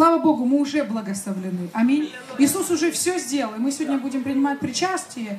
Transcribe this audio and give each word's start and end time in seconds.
Слава 0.00 0.16
Богу, 0.16 0.46
мы 0.46 0.58
уже 0.62 0.82
благословлены. 0.82 1.68
Аминь. 1.74 2.10
Иисус 2.38 2.70
уже 2.70 2.90
все 2.90 3.18
сделал. 3.18 3.52
И 3.56 3.58
мы 3.58 3.70
сегодня 3.70 3.98
будем 3.98 4.22
принимать 4.22 4.58
причастие. 4.58 5.38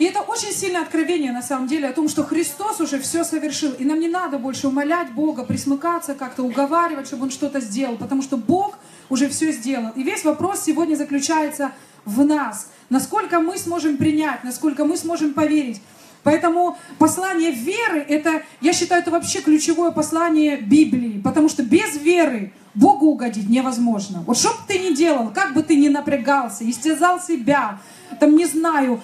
И 0.00 0.06
это 0.06 0.22
очень 0.22 0.50
сильное 0.50 0.82
откровение, 0.82 1.30
на 1.30 1.40
самом 1.40 1.68
деле, 1.68 1.86
о 1.86 1.92
том, 1.92 2.08
что 2.08 2.24
Христос 2.24 2.80
уже 2.80 2.98
все 2.98 3.22
совершил. 3.22 3.70
И 3.74 3.84
нам 3.84 4.00
не 4.00 4.08
надо 4.08 4.40
больше 4.40 4.66
умолять 4.66 5.12
Бога, 5.12 5.44
присмыкаться, 5.44 6.16
как-то 6.16 6.42
уговаривать, 6.42 7.06
чтобы 7.06 7.22
Он 7.22 7.30
что-то 7.30 7.60
сделал, 7.60 7.96
потому 7.96 8.22
что 8.22 8.36
Бог 8.36 8.76
уже 9.08 9.28
все 9.28 9.52
сделал. 9.52 9.92
И 9.94 10.02
весь 10.02 10.24
вопрос 10.24 10.64
сегодня 10.64 10.96
заключается 10.96 11.70
в 12.04 12.24
нас. 12.24 12.72
Насколько 12.88 13.38
мы 13.38 13.56
сможем 13.56 13.98
принять, 13.98 14.42
насколько 14.42 14.84
мы 14.84 14.96
сможем 14.96 15.32
поверить. 15.32 15.80
Поэтому 16.24 16.76
послание 16.98 17.52
веры, 17.52 18.00
это, 18.00 18.42
я 18.60 18.72
считаю, 18.72 19.00
это 19.02 19.12
вообще 19.12 19.40
ключевое 19.42 19.92
послание 19.92 20.56
Библии, 20.56 21.20
потому 21.22 21.48
что 21.48 21.62
без 21.62 21.96
веры 21.96 22.52
Богу 22.74 23.06
угодить 23.06 23.48
невозможно. 23.48 24.22
Вот 24.26 24.36
что 24.36 24.50
бы 24.50 24.58
ты 24.68 24.78
ни 24.78 24.94
делал, 24.94 25.30
как 25.30 25.54
бы 25.54 25.62
ты 25.62 25.76
ни 25.76 25.88
напрягался, 25.88 26.68
истязал 26.68 27.20
себя, 27.20 27.80
там, 28.18 28.36
не 28.36 28.46
знаю, 28.46 29.00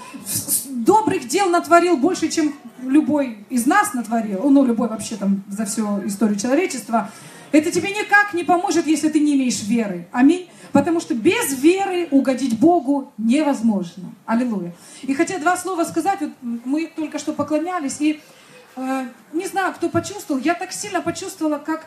добрых 0.68 1.26
дел 1.26 1.48
натворил 1.48 1.96
больше, 1.96 2.28
чем 2.28 2.54
любой 2.82 3.44
из 3.50 3.66
нас 3.66 3.94
натворил, 3.94 4.48
ну, 4.50 4.64
любой 4.64 4.88
вообще 4.88 5.16
там 5.16 5.42
за 5.48 5.64
всю 5.64 6.06
историю 6.06 6.38
человечества, 6.38 7.10
это 7.52 7.70
тебе 7.70 7.90
никак 7.90 8.34
не 8.34 8.44
поможет, 8.44 8.86
если 8.86 9.08
ты 9.08 9.20
не 9.20 9.34
имеешь 9.34 9.62
веры. 9.62 10.08
Аминь. 10.12 10.48
Потому 10.72 11.00
что 11.00 11.14
без 11.14 11.58
веры 11.58 12.08
угодить 12.10 12.58
Богу 12.58 13.12
невозможно. 13.16 14.12
Аллилуйя. 14.26 14.74
И 15.02 15.14
хотя 15.14 15.38
два 15.38 15.56
слова 15.56 15.84
сказать, 15.84 16.20
вот 16.20 16.30
мы 16.42 16.86
только 16.94 17.18
что 17.18 17.32
поклонялись, 17.32 18.00
и 18.00 18.20
э, 18.76 19.06
не 19.32 19.46
знаю, 19.46 19.72
кто 19.74 19.88
почувствовал, 19.88 20.40
я 20.40 20.54
так 20.54 20.72
сильно 20.72 21.00
почувствовала, 21.00 21.58
как 21.58 21.86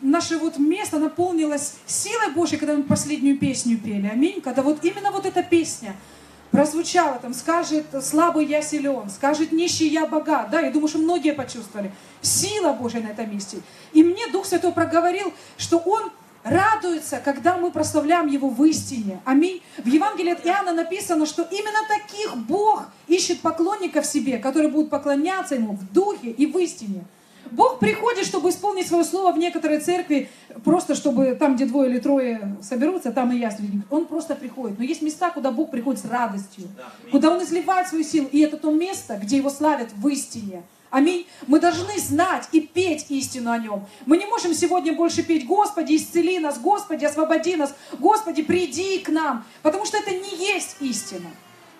наше 0.00 0.38
вот 0.38 0.58
место 0.58 0.98
наполнилось 0.98 1.74
силой 1.86 2.32
Божьей, 2.34 2.58
когда 2.58 2.74
мы 2.74 2.82
последнюю 2.82 3.38
песню 3.38 3.78
пели. 3.78 4.08
Аминь. 4.12 4.40
Когда 4.40 4.62
вот 4.62 4.84
именно 4.84 5.10
вот 5.10 5.26
эта 5.26 5.42
песня– 5.42 5.96
прозвучало, 6.52 7.18
там, 7.18 7.34
скажет 7.34 7.86
слабый 8.02 8.46
я 8.46 8.62
силен, 8.62 9.10
скажет 9.10 9.50
нищий 9.50 9.88
я 9.88 10.06
богат. 10.06 10.50
Да, 10.50 10.60
я 10.60 10.70
думаю, 10.70 10.88
что 10.88 10.98
многие 10.98 11.32
почувствовали. 11.32 11.90
Сила 12.20 12.74
Божья 12.74 13.00
на 13.00 13.08
этом 13.08 13.32
месте. 13.32 13.58
И 13.92 14.04
мне 14.04 14.28
Дух 14.28 14.46
Святой 14.46 14.72
проговорил, 14.72 15.32
что 15.56 15.78
Он 15.78 16.12
радуется, 16.44 17.20
когда 17.24 17.56
мы 17.56 17.70
прославляем 17.72 18.26
Его 18.26 18.50
в 18.50 18.62
истине. 18.64 19.20
Аминь. 19.24 19.62
В 19.78 19.86
Евангелии 19.86 20.32
от 20.32 20.46
Иоанна 20.46 20.72
написано, 20.72 21.24
что 21.24 21.42
именно 21.42 21.88
таких 21.88 22.36
Бог 22.36 22.84
ищет 23.08 23.40
поклонников 23.40 24.04
себе, 24.04 24.38
которые 24.38 24.70
будут 24.70 24.90
поклоняться 24.90 25.54
Ему 25.54 25.72
в 25.72 25.90
духе 25.92 26.30
и 26.30 26.46
в 26.46 26.56
истине. 26.58 27.04
Бог 27.52 27.78
приходит, 27.78 28.24
чтобы 28.24 28.48
исполнить 28.48 28.86
свое 28.86 29.04
слово 29.04 29.32
в 29.32 29.38
некоторой 29.38 29.78
церкви, 29.78 30.30
просто 30.64 30.94
чтобы 30.94 31.36
там, 31.38 31.54
где 31.54 31.66
двое 31.66 31.90
или 31.90 31.98
трое 31.98 32.56
соберутся, 32.62 33.12
там 33.12 33.30
и 33.32 33.38
я 33.38 33.50
среди 33.50 33.82
Он 33.90 34.06
просто 34.06 34.34
приходит. 34.34 34.78
Но 34.78 34.84
есть 34.84 35.02
места, 35.02 35.30
куда 35.30 35.50
Бог 35.50 35.70
приходит 35.70 36.00
с 36.00 36.06
радостью, 36.06 36.64
куда 37.10 37.30
Он 37.30 37.42
изливает 37.42 37.88
свою 37.88 38.04
силу. 38.04 38.28
И 38.32 38.40
это 38.40 38.56
то 38.56 38.70
место, 38.70 39.18
где 39.22 39.36
Его 39.36 39.50
славят 39.50 39.90
в 39.94 40.08
истине. 40.08 40.62
Аминь. 40.90 41.26
Мы 41.46 41.60
должны 41.60 41.98
знать 41.98 42.48
и 42.52 42.60
петь 42.60 43.06
истину 43.10 43.50
о 43.50 43.58
нем. 43.58 43.86
Мы 44.04 44.18
не 44.18 44.26
можем 44.26 44.52
сегодня 44.54 44.92
больше 44.92 45.22
петь 45.22 45.46
«Господи, 45.46 45.96
исцели 45.96 46.38
нас», 46.38 46.58
«Господи, 46.58 47.04
освободи 47.04 47.56
нас», 47.56 47.74
«Господи, 47.98 48.42
приди 48.42 48.98
к 48.98 49.08
нам», 49.08 49.44
потому 49.62 49.86
что 49.86 49.96
это 49.96 50.10
не 50.10 50.36
есть 50.36 50.76
истина. 50.80 51.30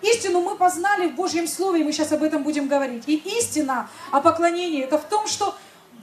Истину 0.03 0.41
мы 0.41 0.55
познали 0.55 1.07
в 1.07 1.15
Божьем 1.15 1.47
Слове, 1.47 1.81
и 1.81 1.83
мы 1.83 1.93
сейчас 1.93 2.11
об 2.11 2.23
этом 2.23 2.43
будем 2.43 2.67
говорить. 2.67 3.03
И 3.07 3.15
истина 3.37 3.87
о 4.11 4.19
поклонении– 4.19 4.81
это 4.83 4.97
в 4.97 5.05
том, 5.05 5.27
что 5.27 5.55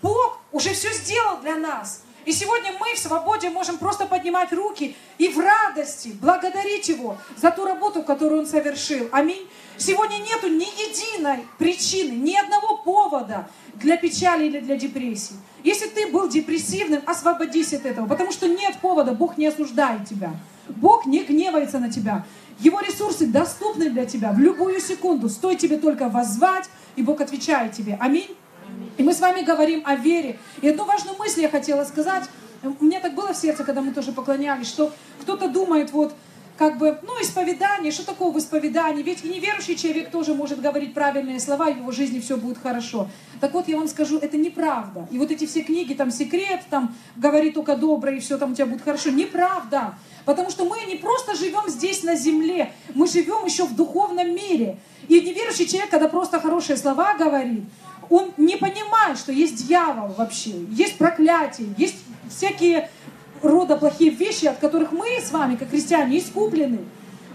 Бог 0.03 0.41
уже 0.53 0.71
все 0.71 0.93
сделал 0.93 1.41
для 1.41 1.57
нас. 1.57 2.03
И 2.27 2.33
сегодня 2.33 2.73
мы 2.79 2.95
в 2.95 2.99
свободе 2.99 3.49
можем 3.49 3.79
просто 3.79 4.07
поднимать 4.07 4.53
руки 4.53 4.95
и 5.17 5.29
в 5.29 5.39
радости 5.39 6.09
благодарить 6.21 6.89
Его 6.89 7.17
за 7.37 7.51
ту 7.51 7.65
работу, 7.65 8.03
которую 8.03 8.43
Он 8.43 8.47
совершил. 8.47 9.09
Аминь. 9.11 9.49
Сегодня 9.79 10.19
нету 10.19 10.49
ни 10.49 10.65
единой 10.65 11.47
причины, 11.59 12.13
ни 12.13 12.37
одного 12.37 12.77
повода 12.79 13.49
для 13.75 13.97
печали 13.97 14.47
или 14.47 14.61
для 14.61 14.77
депрессии. 14.77 15.37
Если 15.65 15.89
ты 15.89 16.09
был 16.09 16.29
депрессивным, 16.29 17.03
освободись 17.07 17.73
от 17.73 17.87
этого, 17.87 18.07
потому 18.07 18.33
что 18.33 18.47
нет 18.47 18.77
повода, 18.83 19.13
Бог 19.13 19.39
не 19.39 19.47
осуждает 19.47 20.07
тебя. 20.07 20.33
Бог 20.69 21.07
не 21.07 21.25
гневается 21.25 21.79
на 21.79 21.91
тебя. 21.91 22.27
Его 22.59 22.81
ресурсы 22.81 23.27
доступны 23.27 23.89
для 23.89 24.05
тебя 24.05 24.33
в 24.33 24.39
любую 24.39 24.81
секунду. 24.81 25.31
Стоит 25.31 25.59
тебе 25.59 25.79
только 25.79 26.11
воззвать, 26.11 26.69
и 26.97 27.03
Бог 27.03 27.23
отвечает 27.23 27.73
тебе. 27.73 27.97
Аминь. 27.99 28.37
И 29.01 29.03
мы 29.03 29.15
с 29.15 29.21
вами 29.21 29.41
говорим 29.41 29.81
о 29.87 29.97
вере. 29.97 30.39
И 30.61 30.69
одну 30.69 30.85
важную 30.85 31.17
мысль 31.17 31.41
я 31.41 31.49
хотела 31.49 31.85
сказать. 31.85 32.25
Меня 32.81 33.01
так 33.01 33.15
было 33.15 33.33
в 33.33 33.37
сердце, 33.39 33.65
когда 33.65 33.81
мы 33.81 33.95
тоже 33.95 34.13
поклонялись, 34.13 34.69
что 34.69 34.93
кто-то 35.23 35.49
думает, 35.49 35.91
вот, 35.93 36.13
как 36.59 36.77
бы, 36.77 36.99
ну, 37.01 37.15
исповедание, 37.23 37.93
что 37.93 38.05
такое 38.05 38.31
в 38.31 38.37
исповедании? 38.37 39.03
Ведь 39.03 39.25
и 39.25 39.29
неверующий 39.31 39.75
человек 39.77 40.11
тоже 40.11 40.35
может 40.35 40.61
говорить 40.61 40.93
правильные 40.93 41.41
слова, 41.41 41.71
и 41.71 41.73
в 41.73 41.79
его 41.79 41.93
жизни 41.93 42.21
все 42.21 42.37
будет 42.37 42.59
хорошо. 42.59 43.09
Так 43.41 43.55
вот, 43.55 43.69
я 43.69 43.79
вам 43.79 43.89
скажу, 43.89 44.19
это 44.19 44.37
неправда. 44.37 45.09
И 45.11 45.17
вот 45.17 45.31
эти 45.31 45.47
все 45.47 45.63
книги, 45.63 45.95
там, 45.95 46.11
секрет, 46.11 46.61
там, 46.69 46.95
говори 47.17 47.53
только 47.53 47.77
доброе, 47.77 48.17
и 48.17 48.21
все 48.21 48.37
там 48.37 48.53
у 48.53 48.55
тебя 48.55 48.67
будет 48.67 48.83
хорошо. 48.83 49.09
Неправда. 49.09 49.95
Потому 50.27 50.51
что 50.51 50.67
мы 50.67 50.79
не 50.87 50.97
просто 50.97 51.35
живем 51.35 51.67
здесь 51.69 52.03
на 52.03 52.17
земле, 52.17 52.71
мы 52.95 53.09
живем 53.09 53.47
еще 53.47 53.65
в 53.65 53.75
духовном 53.75 54.29
мире. 54.35 54.77
И 55.09 55.19
неверующий 55.23 55.67
человек, 55.67 55.89
когда 55.89 56.07
просто 56.07 56.39
хорошие 56.39 56.77
слова 56.77 57.15
говорит, 57.15 57.65
он 58.11 58.33
не 58.37 58.57
понимает, 58.57 59.19
что 59.19 59.33
есть 59.33 59.67
дьявол 59.67 60.15
вообще, 60.19 60.53
есть 60.71 60.99
проклятие, 60.99 61.69
есть 61.79 61.97
всякие 62.29 62.91
рода 63.41 63.77
плохие 63.77 64.11
вещи, 64.11 64.47
от 64.47 64.59
которых 64.59 64.93
мы 64.93 65.07
с 65.25 65.31
вами, 65.31 65.57
как 65.57 65.71
христиане, 65.71 66.19
искуплены. 66.19 66.81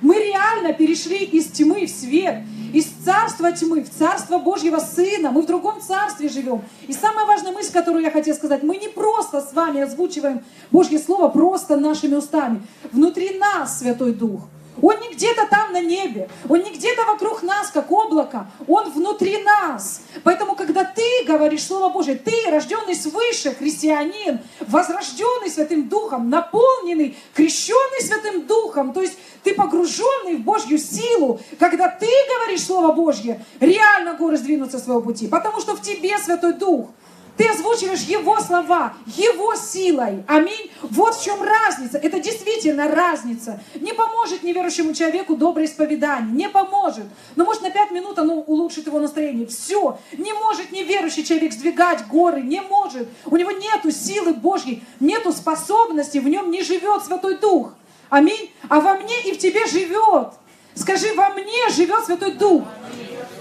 Мы 0.02 0.16
реально 0.16 0.74
перешли 0.74 1.24
из 1.24 1.46
тьмы 1.48 1.86
в 1.86 1.90
свет, 1.90 2.44
из 2.74 2.86
царства 2.86 3.54
тьмы 3.54 3.82
в 3.82 3.90
царство 3.90 4.38
Божьего 4.38 4.80
Сына. 4.80 5.32
Мы 5.32 5.42
в 5.42 5.46
другом 5.46 5.82
царстве 5.82 6.28
живем. 6.28 6.62
И 6.88 6.94
самая 6.94 7.26
важная 7.26 7.54
мысль, 7.54 7.72
которую 7.72 8.04
я 8.04 8.12
хотела 8.12 8.36
сказать, 8.36 8.62
мы 8.62 8.76
не 8.76 8.90
просто 8.90 9.42
с 9.42 9.54
вами 9.54 9.82
озвучиваем 9.82 10.44
Божье 10.72 11.00
Слово 11.00 11.30
просто 11.30 11.78
нашими 11.78 12.16
устами. 12.16 12.62
Внутри 12.92 13.40
нас 13.40 13.80
Святой 13.80 14.14
Дух. 14.14 14.42
Он 14.82 15.00
не 15.00 15.14
где-то 15.14 15.48
там 15.48 15.72
на 15.72 15.82
небе, 15.82 16.30
Он 16.50 16.62
не 16.62 16.72
где-то 16.72 17.06
вокруг 17.06 17.44
нас, 17.44 17.70
как 17.70 17.92
облако, 17.92 18.48
Он 18.68 18.90
внутри 18.92 19.42
нас. 19.44 20.02
Поэтому, 20.24 20.56
когда 20.56 20.84
ты 20.84 21.04
говоришь 21.26 21.64
Слово 21.64 21.92
Божье, 21.92 22.16
ты, 22.16 22.50
рожденный 22.50 22.96
свыше, 22.96 23.56
христианин, 23.56 24.40
возрожденный 24.62 25.50
Святым 25.50 25.88
Духом, 25.88 26.30
наполненный, 26.30 27.18
крещенный 27.34 28.02
Святым 28.02 28.46
Духом, 28.46 28.94
то 28.94 29.02
есть 29.02 29.18
ты 29.44 29.54
погруженный 29.54 30.38
в 30.38 30.42
Божью 30.42 30.78
силу, 30.78 31.40
когда 31.60 31.88
ты 31.88 32.08
говоришь 32.38 32.66
Слово 32.66 32.92
Божье, 32.92 33.44
реально 33.60 34.14
горы 34.14 34.38
сдвинутся 34.38 34.80
с 34.80 34.84
своего 34.84 35.02
пути, 35.02 35.28
потому 35.28 35.62
что 35.62 35.76
в 35.76 35.82
тебе 35.82 36.18
Святой 36.18 36.54
Дух– 36.54 36.90
ты 37.38 37.48
озвучиваешь 37.50 38.02
Его 38.02 38.40
слова, 38.40 38.94
Его 39.06 39.56
силой. 39.56 40.24
Аминь. 40.28 40.72
Вот 40.82 41.16
в 41.16 41.24
чем 41.24 41.42
разница. 41.42 41.98
Это 41.98 42.20
действительно 42.20 42.88
разница. 42.88 43.62
Не 43.76 43.94
поможет 43.94 44.44
неверующему 44.44 44.94
человеку 44.94 45.36
доброе 45.36 45.66
исповедание. 45.66 46.32
Не 46.34 46.50
поможет. 46.50 47.06
Но 47.36 47.46
может 47.46 47.62
на 47.62 47.72
пять 47.72 47.92
минут 47.92 48.18
оно 48.20 48.36
улучшит 48.36 48.88
его 48.88 49.00
настроение. 49.00 49.48
Все. 49.48 50.00
Не 50.18 50.34
может 50.34 50.72
неверующий 50.72 51.26
человек 51.26 51.54
сдвигать 51.54 52.08
горы. 52.08 52.42
Не 52.42 52.62
может. 52.62 53.08
У 53.26 53.36
него 53.36 53.52
нету 53.52 53.92
силы 53.92 54.34
Божьей, 54.34 54.84
нету 55.00 55.34
способности, 55.34 56.20
в 56.20 56.28
нем 56.28 56.52
не 56.52 56.64
живет 56.64 57.04
Святой 57.04 57.38
Дух. 57.38 57.74
Аминь. 58.10 58.52
А 58.70 58.80
во 58.80 58.96
мне 58.96 59.22
и 59.24 59.34
в 59.34 59.38
тебе 59.40 59.66
живет. 59.66 60.34
Скажи, 60.74 61.14
во 61.16 61.30
мне 61.30 61.70
живет 61.70 62.06
Святой 62.06 62.32
Дух. 62.34 62.64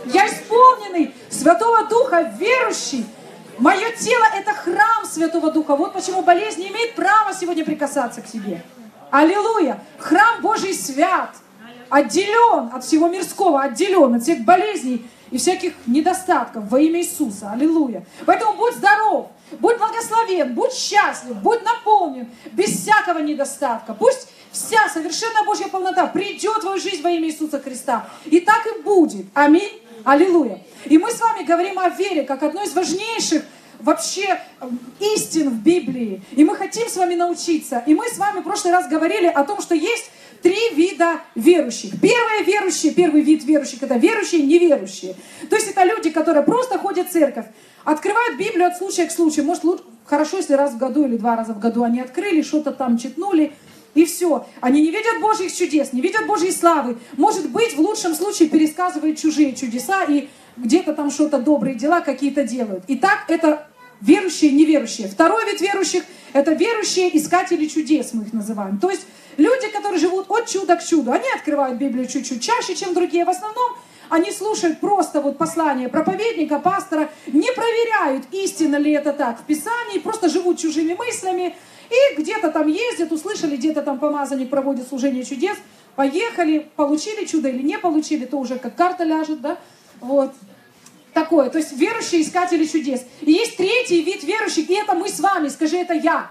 Я 0.06 0.26
исполненный 0.28 1.14
Святого 1.30 1.84
Духа, 1.84 2.34
верующий. 2.38 3.04
Мое 3.58 3.92
тело– 3.92 4.24
это 4.34 4.52
храм 4.52 5.04
Святого 5.04 5.50
Духа. 5.52 5.76
Вот 5.76 5.92
почему 5.92 6.22
болезнь 6.22 6.60
не 6.60 6.68
имеет 6.68 6.94
права 6.94 7.32
сегодня 7.32 7.64
прикасаться 7.64 8.20
к 8.20 8.26
тебе. 8.26 8.62
Аллилуйя! 9.10 9.80
Храм 9.98 10.42
Божий 10.42 10.74
свят, 10.74 11.30
отделен 11.88 12.70
от 12.74 12.84
всего 12.84 13.08
мирского, 13.08 13.62
отделен 13.62 14.14
от 14.14 14.22
всех 14.22 14.40
болезней 14.40 15.08
и 15.30 15.38
всяких 15.38 15.74
недостатков 15.86 16.68
во 16.68 16.80
имя 16.80 17.00
Иисуса. 17.00 17.52
Аллилуйя! 17.52 18.04
Поэтому 18.26 18.54
будь 18.54 18.74
здоров, 18.74 19.28
будь 19.52 19.78
благословен, 19.78 20.54
будь 20.54 20.72
счастлив, 20.72 21.36
будь 21.36 21.62
наполнен, 21.62 22.28
без 22.52 22.70
всякого 22.70 23.18
недостатка. 23.18 23.94
Пусть 23.94 24.28
вся 24.50 24.88
совершенная 24.88 25.44
Божья 25.44 25.68
полнота 25.68 26.06
придет 26.06 26.56
в 26.56 26.60
твою 26.60 26.80
жизнь 26.80 27.02
во 27.02 27.10
имя 27.10 27.28
Иисуса 27.28 27.60
Христа. 27.60 28.08
И 28.24 28.40
так 28.40 28.66
и 28.66 28.82
будет. 28.82 29.26
Аминь. 29.34 29.80
Аллилуйя. 30.04 30.60
И 30.84 30.98
мы 30.98 31.10
с 31.10 31.20
вами 31.20 31.44
говорим 31.44 31.78
о 31.78 31.88
вере 31.88 32.24
как 32.24 32.42
одной 32.42 32.66
из 32.66 32.74
важнейших 32.74 33.42
вообще 33.80 34.40
эм, 34.60 34.78
истин 35.00 35.50
в 35.50 35.62
Библии. 35.62 36.22
И 36.32 36.44
мы 36.44 36.56
хотим 36.56 36.88
с 36.88 36.96
вами 36.96 37.14
научиться. 37.14 37.82
И 37.86 37.94
мы 37.94 38.08
с 38.08 38.18
вами 38.18 38.40
в 38.40 38.44
прошлый 38.44 38.72
раз 38.72 38.88
говорили 38.88 39.26
о 39.26 39.44
том, 39.44 39.60
что 39.60 39.74
есть 39.74 40.10
три 40.42 40.74
вида 40.74 41.20
верующих. 41.34 41.92
Первые 42.00 42.44
верующие, 42.44 42.92
первый 42.92 43.22
вид 43.22 43.44
верующих, 43.44 43.82
это 43.82 43.96
верующие 43.96 44.42
и 44.42 44.46
неверующие. 44.46 45.16
То 45.48 45.56
есть 45.56 45.68
это 45.68 45.84
люди, 45.84 46.10
которые 46.10 46.42
просто 46.42 46.78
ходят 46.78 47.08
в 47.08 47.12
церковь, 47.12 47.46
открывают 47.84 48.36
Библию 48.38 48.66
от 48.66 48.76
случая 48.76 49.06
к 49.06 49.10
случаю. 49.10 49.46
Может, 49.46 49.64
хорошо, 50.04 50.36
если 50.36 50.52
раз 50.52 50.72
в 50.72 50.78
году 50.78 51.06
или 51.06 51.16
два 51.16 51.36
раза 51.36 51.54
в 51.54 51.60
году 51.60 51.82
они 51.82 52.00
открыли, 52.00 52.42
что-то 52.42 52.72
там 52.72 52.98
читнули, 52.98 53.52
и 53.94 54.04
все. 54.04 54.46
Они 54.60 54.82
не 54.82 54.90
видят 54.90 55.20
Божьих 55.20 55.54
чудес, 55.54 55.92
не 55.92 56.00
видят 56.00 56.26
Божьей 56.26 56.52
славы. 56.52 56.98
Может 57.16 57.50
быть, 57.50 57.74
в 57.74 57.80
лучшем 57.80 58.14
случае 58.14 58.48
пересказывают 58.48 59.18
чужие 59.18 59.54
чудеса 59.54 60.04
и 60.04 60.28
где-то 60.56 60.94
там 60.94 61.10
что-то 61.10 61.38
добрые 61.38 61.74
дела 61.74 62.00
какие-то 62.00 62.44
делают. 62.44 62.84
Итак, 62.88 63.24
это 63.28 63.66
верующие 64.00 64.50
и 64.50 64.54
неверующие. 64.54 65.08
Второй 65.08 65.44
вид 65.46 65.60
верующих– 65.60 66.04
это 66.32 66.52
верующие 66.52 67.16
искатели 67.16 67.66
чудес, 67.66 68.12
мы 68.12 68.24
их 68.24 68.32
называем. 68.32 68.78
То 68.78 68.90
есть 68.90 69.06
люди, 69.36 69.68
которые 69.72 69.98
живут 69.98 70.26
от 70.28 70.46
чуда 70.46 70.76
к 70.76 70.84
чуду. 70.84 71.12
Они 71.12 71.26
открывают 71.34 71.78
Библию 71.78 72.06
чуть-чуть 72.06 72.42
чаще, 72.42 72.74
чем 72.74 72.94
другие. 72.94 73.24
В 73.24 73.30
основном 73.30 73.72
они 74.10 74.30
слушают 74.30 74.80
просто 74.80 75.20
вот 75.20 75.38
послание 75.38 75.88
проповедника, 75.88 76.58
пастора, 76.58 77.10
не 77.26 77.50
проверяют, 77.52 78.24
истинно 78.32 78.76
ли 78.76 78.92
это 78.92 79.12
так 79.12 79.40
в 79.40 79.44
Писании, 79.44 79.98
просто 79.98 80.28
живут 80.28 80.58
чужими 80.58 80.94
мыслями, 80.94 81.56
и 81.90 82.20
где-то 82.20 82.50
там 82.50 82.68
ездят, 82.68 83.12
услышали, 83.12 83.56
где-то 83.56 83.82
там 83.82 83.98
помазанник 83.98 84.50
проводит 84.50 84.88
служение 84.88 85.24
чудес, 85.24 85.56
поехали, 85.96 86.68
получили 86.76 87.24
чудо 87.24 87.48
или 87.48 87.62
не 87.62 87.78
получили, 87.78 88.26
то 88.26 88.36
уже 88.38 88.58
как 88.58 88.76
карта 88.76 89.04
ляжет, 89.04 89.40
да, 89.40 89.58
вот. 90.04 90.32
Такое, 91.12 91.48
то 91.48 91.58
есть 91.58 91.72
верующие 91.72 92.22
искатели 92.22 92.64
чудес. 92.64 93.02
И 93.20 93.32
есть 93.32 93.56
третий 93.56 94.02
вид 94.02 94.24
верующих, 94.24 94.68
и 94.68 94.74
это 94.74 94.94
мы 94.94 95.08
с 95.08 95.20
вами, 95.20 95.48
скажи, 95.48 95.76
это 95.76 95.94
я. 95.94 96.30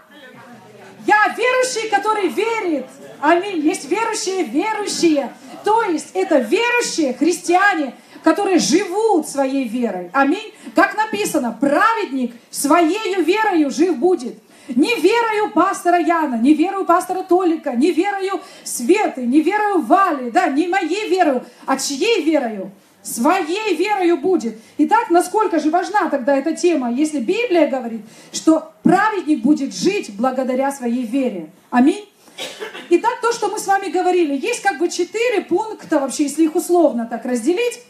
Я 1.05 1.33
верующий, 1.37 1.89
который 1.89 2.27
верит. 2.27 2.85
Аминь. 3.21 3.65
Есть 3.65 3.89
верующие, 3.89 4.43
верующие. 4.43 5.33
То 5.63 5.83
есть 5.83 6.09
это 6.13 6.39
верующие 6.39 7.13
христиане, 7.13 7.95
которые 8.23 8.59
живут 8.59 9.27
своей 9.27 9.67
верой. 9.67 10.09
Аминь. 10.13 10.53
Как 10.75 10.95
написано, 10.97 11.57
праведник 11.59 12.35
своей 12.49 13.21
верою 13.23 13.69
жив 13.69 13.97
будет. 13.97 14.35
Не 14.69 14.95
верою 14.95 15.51
пастора 15.51 15.99
Яна, 15.99 16.35
не 16.35 16.53
верою 16.53 16.85
пастора 16.85 17.23
Толика, 17.23 17.71
не 17.73 17.91
верою 17.91 18.39
Светы, 18.63 19.25
не 19.25 19.41
верою 19.41 19.81
Вали, 19.81 20.31
да, 20.31 20.47
не 20.47 20.67
моей 20.67 21.09
верою, 21.09 21.45
а 21.65 21.77
чьей 21.77 22.23
верою? 22.23 22.71
Своей 23.03 23.75
верою 23.75 24.17
будет. 24.17 24.57
Итак, 24.77 25.09
насколько 25.09 25.59
же 25.59 25.69
важна 25.69 26.09
тогда 26.09 26.37
эта 26.37 26.55
тема, 26.55 26.89
если 26.91 27.19
Библия 27.19 27.67
говорит, 27.67 28.01
что 28.31 28.71
праведник 28.81 29.41
будет 29.43 29.75
жить 29.75 30.15
благодаря 30.15 30.71
своей 30.71 31.03
вере. 31.03 31.51
Аминь. 31.69 32.07
Итак, 32.89 33.19
то, 33.21 33.33
что 33.33 33.49
мы 33.49 33.59
с 33.59 33.67
вами 33.67 33.89
говорили, 33.89 34.33
есть 34.35 34.61
как 34.61 34.79
бы 34.79 34.89
четыре 34.89 35.41
пункта, 35.41 35.99
вообще, 35.99 36.23
если 36.23 36.45
их 36.45 36.55
условно 36.55 37.05
так 37.05 37.25
разделить, 37.25 37.81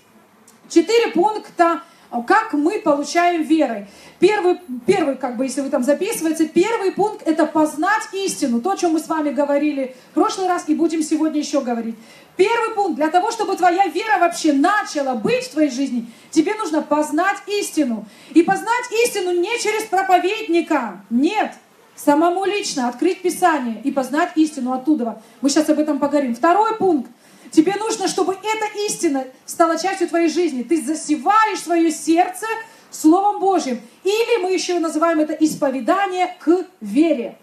четыре 0.70 1.12
пункта, 1.12 1.84
как 2.22 2.54
мы 2.54 2.80
получаем 2.80 3.42
верой. 3.42 3.88
Первый, 4.20 4.60
первый, 4.86 5.16
как 5.16 5.36
бы, 5.36 5.46
если 5.46 5.62
вы 5.62 5.70
там 5.70 5.84
записываете, 5.84 6.48
первый 6.48 6.92
пункт– 6.92 7.24
это 7.26 7.48
познать 7.48 8.04
истину. 8.14 8.62
То, 8.62 8.72
о 8.72 8.78
чем 8.78 8.94
мы 8.94 9.00
с 9.00 9.08
вами 9.08 9.32
говорили 9.32 9.96
в 10.12 10.14
прошлый 10.14 10.48
раз 10.48 10.66
и 10.68 10.76
будем 10.76 11.02
сегодня 11.02 11.40
еще 11.40 11.62
говорить. 11.62 11.96
Первый 12.38 12.76
пункт. 12.76 12.96
Для 12.98 13.10
того, 13.10 13.32
чтобы 13.32 13.56
твоя 13.56 13.88
вера 13.88 14.20
вообще 14.20 14.54
начала 14.54 15.16
быть 15.16 15.46
в 15.46 15.52
твоей 15.52 15.72
жизни, 15.72 16.06
тебе 16.30 16.54
нужно 16.56 16.82
познать 16.84 17.38
истину. 17.48 18.06
И 18.34 18.44
познать 18.44 18.86
истину 19.06 19.32
не 19.32 19.60
через 19.60 19.84
проповедника. 19.86 21.02
Нет. 21.10 21.54
Самому 21.96 22.46
лично 22.46 22.90
открыть 22.90 23.22
Писание 23.22 23.80
и 23.84 23.92
познать 23.92 24.32
истину 24.36 24.74
оттуда. 24.74 25.22
Мы 25.42 25.50
сейчас 25.50 25.70
об 25.70 25.80
этом 25.80 26.00
поговорим. 26.00 26.36
Второй 26.36 26.76
пункт. 26.76 27.10
Тебе 27.54 27.76
нужно, 27.76 28.08
чтобы 28.08 28.34
эта 28.34 28.66
истина 28.88 29.26
стала 29.46 29.78
частью 29.78 30.10
твоей 30.10 30.28
жизни. 30.28 30.64
Ты 30.64 30.84
засеваешь 30.84 31.60
свое 31.60 31.92
сердце 31.92 32.48
Словом 32.90 33.40
Божьим. 33.40 33.80
Или 34.04 34.42
мы 34.42 34.52
еще 34.52 34.80
называем 34.80 35.20
это 35.20 35.34
исповедание 35.34 36.36
к 36.40 36.66
вере. 36.82 37.38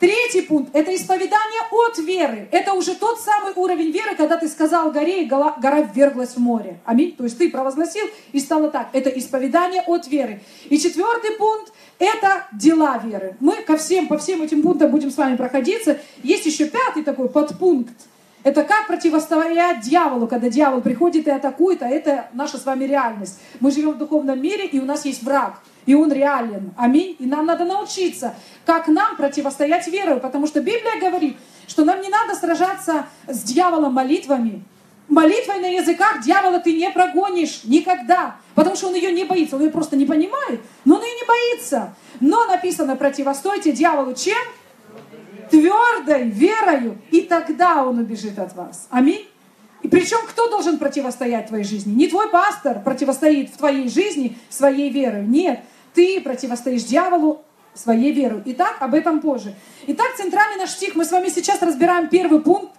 Третий 0.00 0.42
пункт– 0.42 0.70
это 0.74 0.94
исповедание 0.94 1.62
от 1.70 1.98
веры. 1.98 2.48
Это 2.50 2.72
уже 2.72 2.96
тот 2.96 3.20
самый 3.20 3.52
уровень 3.54 3.92
веры, 3.92 4.16
когда 4.16 4.36
ты 4.36 4.48
сказал 4.48 4.90
горе, 4.90 5.22
и 5.22 5.26
гора, 5.26 5.56
гора 5.62 5.82
вверглась 5.82 6.34
в 6.34 6.38
море. 6.38 6.80
Аминь. 6.84 7.14
То 7.16 7.22
есть 7.22 7.38
ты 7.38 7.48
провозгласил, 7.48 8.04
и 8.32 8.40
стало 8.40 8.70
так. 8.70 8.88
Это 8.92 9.08
исповедание 9.10 9.82
от 9.86 10.08
веры. 10.08 10.42
И 10.68 10.78
четвертый 10.78 11.36
пункт– 11.38 11.72
это 12.00 12.48
дела 12.52 12.98
веры. 12.98 13.36
Мы 13.38 13.62
ко 13.62 13.76
всем, 13.76 14.08
по 14.08 14.18
всем 14.18 14.42
этим 14.42 14.62
пунктам 14.62 14.90
будем 14.90 15.12
с 15.12 15.16
вами 15.16 15.36
проходиться. 15.36 16.00
Есть 16.24 16.46
еще 16.46 16.66
пятый 16.66 17.04
такой 17.04 17.28
подпункт. 17.28 17.94
Это 18.44 18.62
как 18.62 18.86
противостоять 18.86 19.80
дьяволу, 19.80 20.28
когда 20.28 20.50
дьявол 20.50 20.82
приходит 20.82 21.26
и 21.26 21.30
атакует, 21.30 21.82
а 21.82 21.88
это 21.88 22.28
наша 22.34 22.58
с 22.58 22.66
вами 22.66 22.84
реальность. 22.84 23.40
Мы 23.58 23.70
живем 23.70 23.92
в 23.92 23.98
духовном 23.98 24.40
мире, 24.40 24.66
и 24.66 24.78
у 24.78 24.84
нас 24.84 25.06
есть 25.06 25.22
враг, 25.22 25.60
и 25.86 25.94
он 25.94 26.12
реален. 26.12 26.74
Аминь. 26.76 27.16
И 27.18 27.24
нам 27.24 27.46
надо 27.46 27.64
научиться, 27.64 28.34
как 28.66 28.86
нам 28.86 29.16
противостоять 29.16 29.88
верой, 29.88 30.20
потому 30.20 30.46
что 30.46 30.60
Библия 30.60 31.00
говорит, 31.00 31.38
что 31.66 31.86
нам 31.86 32.02
не 32.02 32.10
надо 32.10 32.34
сражаться 32.34 33.06
с 33.26 33.42
дьяволом 33.44 33.94
молитвами. 33.94 34.62
Молитвой 35.08 35.60
на 35.60 35.66
языках 35.66 36.22
дьявола 36.22 36.60
ты 36.60 36.76
не 36.76 36.90
прогонишь 36.90 37.64
никогда, 37.64 38.36
потому 38.54 38.76
что 38.76 38.88
он 38.88 38.94
ее 38.94 39.12
не 39.12 39.24
боится, 39.24 39.56
он 39.56 39.62
ее 39.62 39.70
просто 39.70 39.96
не 39.96 40.04
понимает, 40.04 40.60
но 40.84 40.96
он 40.96 41.02
ее 41.02 41.14
не 41.14 41.26
боится. 41.26 41.94
Но 42.20 42.44
написано, 42.44 42.94
противостойте 42.96 43.72
дьяволу 43.72 44.12
чем? 44.14 44.36
Твердой 45.50 46.28
верою, 46.28 46.98
и 47.10 47.22
тогда 47.22 47.84
он 47.84 47.98
убежит 47.98 48.38
от 48.38 48.54
вас. 48.54 48.86
Аминь. 48.90 49.28
И 49.82 49.88
причем 49.88 50.18
кто 50.26 50.48
должен 50.48 50.78
противостоять 50.78 51.48
твоей 51.48 51.64
жизни? 51.64 51.92
Не 51.92 52.08
твой 52.08 52.30
пастор 52.30 52.80
противостоит 52.80 53.50
в 53.50 53.58
твоей 53.58 53.88
жизни 53.88 54.38
своей 54.48 54.90
верой. 54.90 55.26
Нет, 55.26 55.60
ты 55.92 56.20
противостоишь 56.22 56.84
дьяволу 56.84 57.42
своей 57.74 58.12
верой. 58.12 58.42
Итак, 58.46 58.76
об 58.80 58.94
этом 58.94 59.20
позже. 59.20 59.54
Итак, 59.86 60.06
центральный 60.16 60.56
наш 60.56 60.70
стих, 60.70 60.94
мы 60.94 61.04
с 61.04 61.10
вами 61.10 61.28
сейчас 61.28 61.60
разбираем 61.60 62.08
первый 62.08 62.40
пункт. 62.40 62.72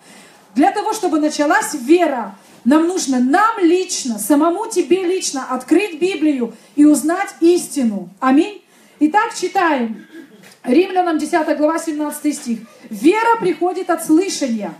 Для 0.55 0.71
того, 0.71 0.93
чтобы 0.93 1.19
началась 1.19 1.73
вера, 1.75 2.35
нам 2.63 2.87
нужно, 2.87 3.19
нам 3.19 3.59
лично, 3.59 4.17
самому 4.17 4.67
тебе 4.67 5.03
лично 5.03 5.45
открыть 5.49 5.99
Библию 5.99 6.53
и 6.75 6.85
узнать 6.85 7.35
истину. 7.41 8.09
Аминь. 8.19 8.63
Итак, 8.99 9.35
читаем. 9.35 10.07
Римлянам 10.67 11.17
10 11.17 11.57
глава 11.57 11.79
17 11.79 12.35
стих. 12.35 12.59
Вера 12.89 13.39
приходит 13.39 13.89
от 13.89 14.03
слышания, 14.03 14.73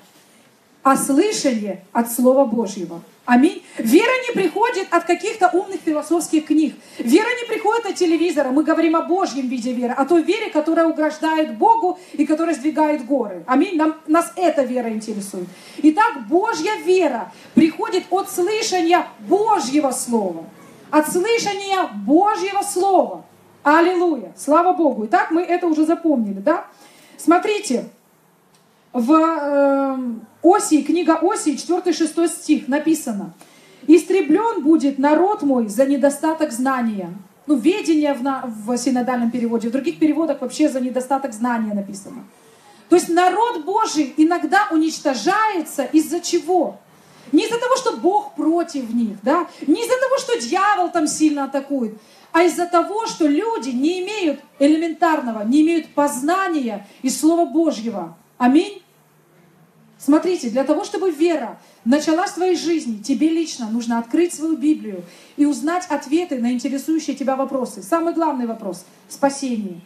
а 0.83 0.97
слышание 0.97 1.83
от 1.91 2.11
Слова 2.11 2.45
Божьего. 2.45 3.01
Аминь. 3.25 3.63
Вера 3.79 4.11
не 4.27 4.33
приходит 4.33 4.87
от 4.91 5.05
каких-то 5.05 5.49
умных 5.49 5.81
философских 5.83 6.45
книг. 6.45 6.75
Вера 6.99 7.27
не 7.41 7.47
приходит 7.47 7.87
от 7.87 7.95
телевизора. 7.95 8.49
Мы 8.49 8.63
говорим 8.63 8.95
о 8.95 9.01
Божьем 9.01 9.47
виде 9.47 9.73
веры, 9.73 9.93
о 9.93 10.05
той 10.05 10.21
вере, 10.21 10.51
которая 10.51 10.85
угрожает 10.85 11.57
Богу 11.57 11.99
и 12.13 12.25
которая 12.27 12.53
сдвигает 12.53 13.05
горы. 13.05 13.43
Аминь. 13.47 13.77
Нам, 13.77 13.95
нас 14.05 14.31
эта 14.35 14.63
вера 14.63 14.89
интересует. 14.89 15.47
Итак, 15.77 16.27
Божья 16.27 16.75
вера 16.83 17.31
приходит 17.55 18.03
от 18.11 18.29
слышания 18.29 19.07
Божьего 19.21 19.89
Слова. 19.89 20.45
От 20.91 21.11
слышания 21.11 21.89
Божьего 22.05 22.61
Слова. 22.61 23.25
Аллилуйя! 23.65 24.31
Слава 24.37 24.73
Богу! 24.73 25.07
Итак, 25.07 25.31
мы 25.31 25.41
это 25.41 25.65
уже 25.65 25.87
запомнили, 25.87 26.39
да? 26.39 26.67
Смотрите, 27.17 27.85
в 28.93 29.11
э, 29.11 29.97
Осии, 30.43 30.83
книга 30.83 31.17
Осии, 31.19 31.55
4-6 31.55 32.27
стих 32.27 32.67
написано. 32.67 33.33
«Истреблен 33.87 34.61
будет 34.61 34.99
народ 34.99 35.41
мой 35.41 35.67
за 35.67 35.87
недостаток 35.87 36.51
знания». 36.51 37.11
Ну, 37.47 37.55
ведение 37.55 38.13
в, 38.13 38.21
в 38.45 38.77
синодальном 38.77 39.31
переводе, 39.31 39.69
в 39.69 39.71
других 39.71 39.97
переводах 39.97 40.41
вообще 40.41 40.69
за 40.69 40.79
недостаток 40.79 41.33
знания 41.33 41.73
написано. 41.73 42.23
То 42.89 42.97
есть 42.97 43.09
народ 43.09 43.65
Божий 43.65 44.13
иногда 44.15 44.67
уничтожается 44.69 45.85
из-за 45.85 46.19
чего? 46.19 46.77
Не 47.31 47.45
из-за 47.45 47.59
того, 47.59 47.75
что 47.77 47.97
Бог 47.97 48.35
против 48.35 48.93
них, 48.93 49.17
да? 49.23 49.47
не 49.65 49.81
из-за 49.81 49.99
того, 49.99 50.19
что 50.19 50.39
дьявол 50.39 50.91
там 50.91 51.07
сильно 51.07 51.45
атакует, 51.45 51.97
а 52.35 52.43
из-за 52.43 52.65
того, 52.65 53.07
что 53.07 53.27
люди 53.27 53.69
не 53.69 54.01
имеют 54.03 54.41
элементарного, 54.59 55.43
не 55.43 55.61
имеют 55.61 55.87
познания 55.93 56.85
и 57.01 57.09
Слова 57.09 57.45
Божьего. 57.45 58.17
Аминь. 58.37 58.81
Смотрите, 59.97 60.49
для 60.49 60.65
того, 60.65 60.83
чтобы 60.83 61.11
вера 61.11 61.57
началась 61.85 62.31
в 62.31 62.35
твоей 62.35 62.57
жизни, 62.57 63.01
тебе 63.01 63.29
лично 63.29 63.69
нужно 63.69 63.99
открыть 63.99 64.33
свою 64.33 64.57
Библию 64.57 65.05
и 65.37 65.45
узнать 65.45 65.85
ответы 65.87 66.39
на 66.39 66.51
интересующие 66.51 67.15
тебя 67.15 67.37
вопросы. 67.37 67.81
Самый 67.81 68.13
главный 68.13 68.47
вопрос– 68.47 68.85
спасение. 69.07 69.79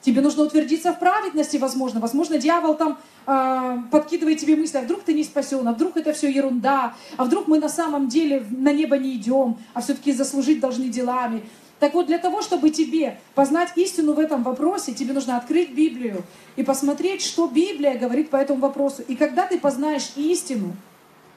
Тебе 0.00 0.22
нужно 0.22 0.44
утвердиться 0.44 0.94
в 0.94 0.98
праведности, 0.98 1.58
возможно. 1.58 2.00
Возможно, 2.00 2.38
дьявол 2.38 2.76
там 2.76 2.98
э, 3.26 3.76
подкидывает 3.90 4.38
тебе 4.38 4.56
мысли, 4.56 4.78
а 4.78 4.80
вдруг 4.80 5.02
ты 5.02 5.12
не 5.12 5.22
спасен, 5.22 5.68
а 5.68 5.74
вдруг 5.74 5.98
это 5.98 6.14
все 6.14 6.30
ерунда, 6.30 6.94
а 7.18 7.24
вдруг 7.26 7.46
мы 7.46 7.58
на 7.58 7.68
самом 7.68 8.08
деле 8.08 8.42
на 8.48 8.72
небо 8.72 8.96
не 8.96 9.16
идем, 9.16 9.58
а 9.74 9.82
все-таки 9.82 10.14
заслужить 10.14 10.60
должны 10.60 10.88
делами. 10.88 11.42
Так 11.80 11.94
вот, 11.94 12.06
для 12.06 12.18
того, 12.18 12.42
чтобы 12.42 12.70
тебе 12.70 13.18
познать 13.34 13.72
истину 13.76 14.12
в 14.12 14.18
этом 14.18 14.42
вопросе, 14.42 14.92
тебе 14.92 15.14
нужно 15.14 15.38
открыть 15.38 15.72
Библию 15.72 16.22
и 16.56 16.62
посмотреть, 16.62 17.22
что 17.22 17.46
Библия 17.48 17.98
говорит 17.98 18.28
по 18.28 18.36
этому 18.36 18.60
вопросу. 18.60 19.02
И 19.08 19.16
когда 19.16 19.46
ты 19.46 19.58
познаешь 19.58 20.12
истину, 20.16 20.76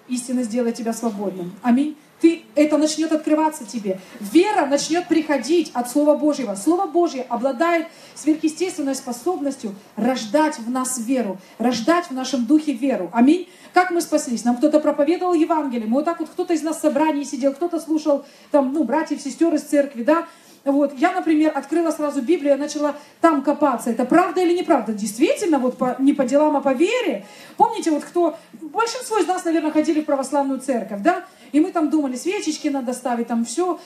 истина 0.10 0.44
сделает 0.44 0.76
тебя 0.76 0.92
свободным. 0.92 1.54
Аминь. 1.62 1.96
Ты, 2.22 2.43
это 2.55 2.77
начнет 2.77 3.12
открываться 3.12 3.65
тебе. 3.65 4.00
Вера 4.20 4.65
начнет 4.65 5.08
приходить 5.08 5.72
от 5.74 5.89
Слова 5.89 6.15
Божьего. 6.15 6.55
Слово 6.55 6.88
Божье 6.88 7.25
обладает 7.27 7.88
сверхъестественной 8.15 8.96
способностью 8.96 9.75
рождать 9.96 10.58
в 10.58 10.70
нас 10.70 10.98
веру, 10.98 11.38
рождать 11.58 12.05
в 12.05 12.12
нашем 12.12 12.46
духе 12.46 12.74
веру. 12.74 13.10
Аминь. 13.13 13.50
Как 13.74 13.91
мы 13.91 14.01
спаслись? 14.01 14.46
Нам 14.46 14.58
кто-то 14.58 14.79
проповедовал 14.79 15.34
Евангелие. 15.34 15.88
Мы 15.88 15.96
вот 15.96 16.05
так 16.05 16.20
вот, 16.20 16.29
кто-то 16.29 16.53
из 16.53 16.62
нас 16.62 16.77
в 16.77 16.82
собрании 16.82 17.24
сидел, 17.24 17.53
кто-то 17.53 17.79
слушал, 17.79 18.24
там, 18.51 18.72
ну, 18.72 18.84
братьев, 18.84 19.22
сестер 19.22 19.53
из 19.55 19.63
церкви, 19.63 20.03
да, 20.03 20.27
вот, 20.72 20.98
я, 20.98 21.12
например, 21.12 21.51
открыла 21.53 21.91
сразу 21.91 22.22
Библию, 22.22 22.58
начала 22.58 22.96
там 23.20 23.41
копаться. 23.41 23.89
Это 23.89 24.05
правда 24.05 24.41
или 24.41 24.58
неправда? 24.58 24.93
Действительно, 24.93 25.60
вот 25.60 25.77
по, 25.77 25.98
не 26.00 26.13
по 26.13 26.24
делам, 26.24 26.55
а 26.55 26.62
по 26.62 26.74
вере. 26.74 27.25
Помните, 27.58 27.91
вот 27.91 28.05
кто... 28.05 28.38
Большинство 28.62 29.17
из 29.17 29.27
нас, 29.27 29.43
наверное, 29.43 29.72
ходили 29.72 30.01
в 30.01 30.05
православную 30.05 30.62
церковь, 30.62 31.01
да? 31.01 31.25
И 31.51 31.60
мы 31.60 31.72
там 31.72 31.89
думали, 31.89 32.15
свечечки 32.15 32.70
надо 32.70 32.93
ставить, 32.93 33.27
там 33.27 33.43
все. 33.43 33.77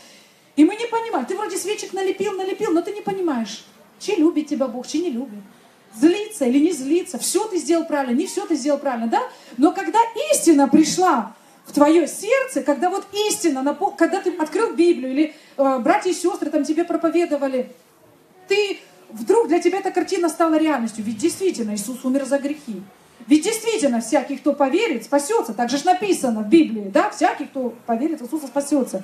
И 0.55 0.63
мы 0.65 0.75
не 0.75 0.85
понимали. 0.85 1.25
Ты 1.25 1.35
вроде 1.35 1.57
свечек 1.57 1.93
налепил, 1.93 2.33
налепил, 2.33 2.71
но 2.71 2.81
ты 2.81 2.91
не 2.91 3.01
понимаешь, 3.01 3.65
чи 3.99 4.15
любит 4.15 4.47
тебя 4.47 4.67
Бог, 4.67 4.85
чи 4.85 4.99
не 4.99 5.09
любит. 5.09 5.39
Злиться 5.95 6.45
или 6.45 6.59
не 6.59 6.73
злиться. 6.73 7.17
Все 7.17 7.47
ты 7.47 7.57
сделал 7.57 7.85
правильно, 7.85 8.15
не 8.15 8.27
все 8.27 8.45
ты 8.45 8.55
сделал 8.55 8.77
правильно, 8.77 9.07
да? 9.07 9.21
Но 9.57 9.71
когда 9.71 9.99
истина 10.31 10.67
пришла 10.67 11.35
в 11.67 11.73
твое 11.73 12.07
сердце, 12.07 12.61
когда 12.61 12.89
вот 12.89 13.05
истина, 13.27 13.77
когда 13.97 14.21
ты 14.21 14.35
открыл 14.37 14.73
Библию, 14.73 15.11
или 15.11 15.35
э, 15.57 15.79
братья 15.79 16.09
и 16.09 16.13
сестры 16.13 16.49
там 16.49 16.63
тебе 16.63 16.85
проповедовали, 16.85 17.71
ты 18.47 18.79
вдруг 19.09 19.49
для 19.49 19.59
тебя 19.59 19.79
эта 19.79 19.91
картина 19.91 20.29
стала 20.29 20.55
реальностью. 20.55 21.03
Ведь 21.03 21.17
действительно 21.17 21.75
Иисус 21.75 22.03
умер 22.05 22.25
за 22.25 22.39
грехи. 22.39 22.81
Ведь 23.27 23.43
действительно, 23.43 23.99
всякий, 23.99 24.37
кто 24.37 24.53
поверит, 24.53 25.03
спасется. 25.03 25.53
Так 25.53 25.69
же 25.69 25.83
написано 25.83 26.43
в 26.43 26.47
Библии, 26.47 26.89
да? 26.93 27.09
Всякий, 27.09 27.45
кто 27.45 27.73
поверит 27.85 28.21
Иисуса, 28.21 28.47
спасется. 28.47 29.03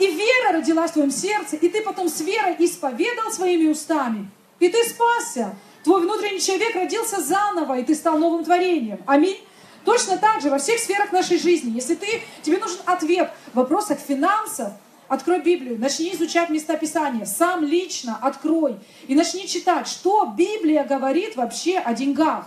И 0.00 0.06
вера 0.06 0.58
родилась 0.58 0.90
в 0.90 0.94
твоем 0.94 1.12
сердце, 1.12 1.54
и 1.56 1.68
ты 1.68 1.82
потом 1.82 2.08
с 2.08 2.20
верой 2.20 2.56
исповедал 2.58 3.30
своими 3.30 3.68
устами. 3.68 4.28
И 4.58 4.68
ты 4.68 4.82
спасся. 4.84 5.54
Твой 5.84 6.00
внутренний 6.00 6.40
человек 6.40 6.74
родился 6.74 7.20
заново, 7.20 7.78
и 7.78 7.84
ты 7.84 7.94
стал 7.94 8.18
новым 8.18 8.44
творением. 8.44 8.98
Аминь. 9.06 9.38
Точно 9.84 10.16
так 10.16 10.40
же 10.40 10.50
во 10.50 10.58
всех 10.58 10.78
сферах 10.78 11.12
нашей 11.12 11.38
жизни. 11.38 11.72
Если 11.74 11.94
ты, 11.94 12.22
тебе 12.42 12.58
нужен 12.58 12.78
ответ 12.86 13.30
в 13.52 13.56
вопросах 13.56 13.98
финансов, 13.98 14.72
открой 15.08 15.40
Библию, 15.40 15.78
начни 15.78 16.14
изучать 16.14 16.48
места 16.50 16.76
Писания, 16.76 17.26
сам 17.26 17.64
лично 17.64 18.18
открой 18.22 18.76
и 19.08 19.14
начни 19.14 19.46
читать, 19.46 19.86
что 19.86 20.32
Библия 20.36 20.84
говорит 20.84 21.36
вообще 21.36 21.78
о 21.78 21.92
деньгах. 21.92 22.46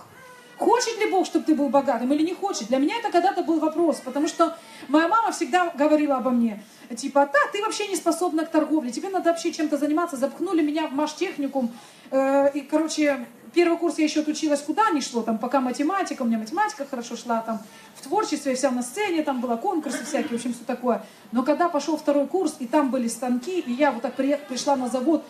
Хочет 0.58 0.98
ли 1.00 1.12
Бог, 1.12 1.26
чтобы 1.26 1.46
ты 1.46 1.54
был 1.54 1.70
богатым 1.70 2.14
или 2.14 2.24
не 2.24 2.34
хочет? 2.34 2.70
Для 2.70 2.78
меня 2.78 2.96
это 2.98 3.12
когда-то 3.12 3.44
был 3.44 3.60
вопрос, 3.60 3.98
потому 3.98 4.28
что 4.28 4.58
моя 4.88 5.08
мама 5.08 5.32
всегда 5.32 5.70
говорила 5.76 6.16
обо 6.16 6.32
мне, 6.32 6.64
типа, 6.96 7.30
да, 7.32 7.40
ты 7.52 7.62
вообще 7.62 7.88
не 7.88 7.96
способна 7.96 8.46
к 8.46 8.52
торговле, 8.52 8.92
тебе 8.92 9.10
надо 9.10 9.32
вообще 9.32 9.52
чем-то 9.52 9.78
заниматься. 9.78 10.16
Запхнули 10.16 10.62
меня 10.62 10.88
в 10.88 10.94
маштехникум, 10.94 11.74
э, 12.10 12.52
и, 12.54 12.62
короче, 12.62 13.26
первый 13.56 13.78
курс 13.80 13.98
я 13.98 14.04
еще 14.04 14.20
отучилась, 14.20 14.62
куда 14.62 14.92
ни 14.92 15.00
шло, 15.00 15.24
там, 15.24 15.40
пока 15.40 15.62
математика, 15.62 16.22
у 16.22 16.26
меня 16.26 16.38
математика 16.38 16.86
хорошо 16.86 17.16
шла, 17.16 17.42
там, 17.42 17.60
в 17.96 18.02
творчестве 18.02 18.52
я 18.52 18.58
вся 18.58 18.70
на 18.70 18.84
сцене, 18.84 19.24
там 19.24 19.42
было 19.42 19.56
конкурсы 19.56 20.04
всякие, 20.06 20.32
в 20.32 20.34
общем, 20.34 20.54
все 20.54 20.64
такое. 20.66 21.04
Но 21.32 21.42
когда 21.42 21.70
пошел 21.70 21.98
второй 21.98 22.28
курс, 22.28 22.58
и 22.60 22.68
там 22.68 22.92
были 22.92 23.08
станки, 23.08 23.62
и 23.62 23.72
я 23.72 23.92
вот 23.92 24.04
так 24.04 24.14
при, 24.16 24.36
пришла 24.48 24.76
на 24.76 24.90
завод, 24.90 25.26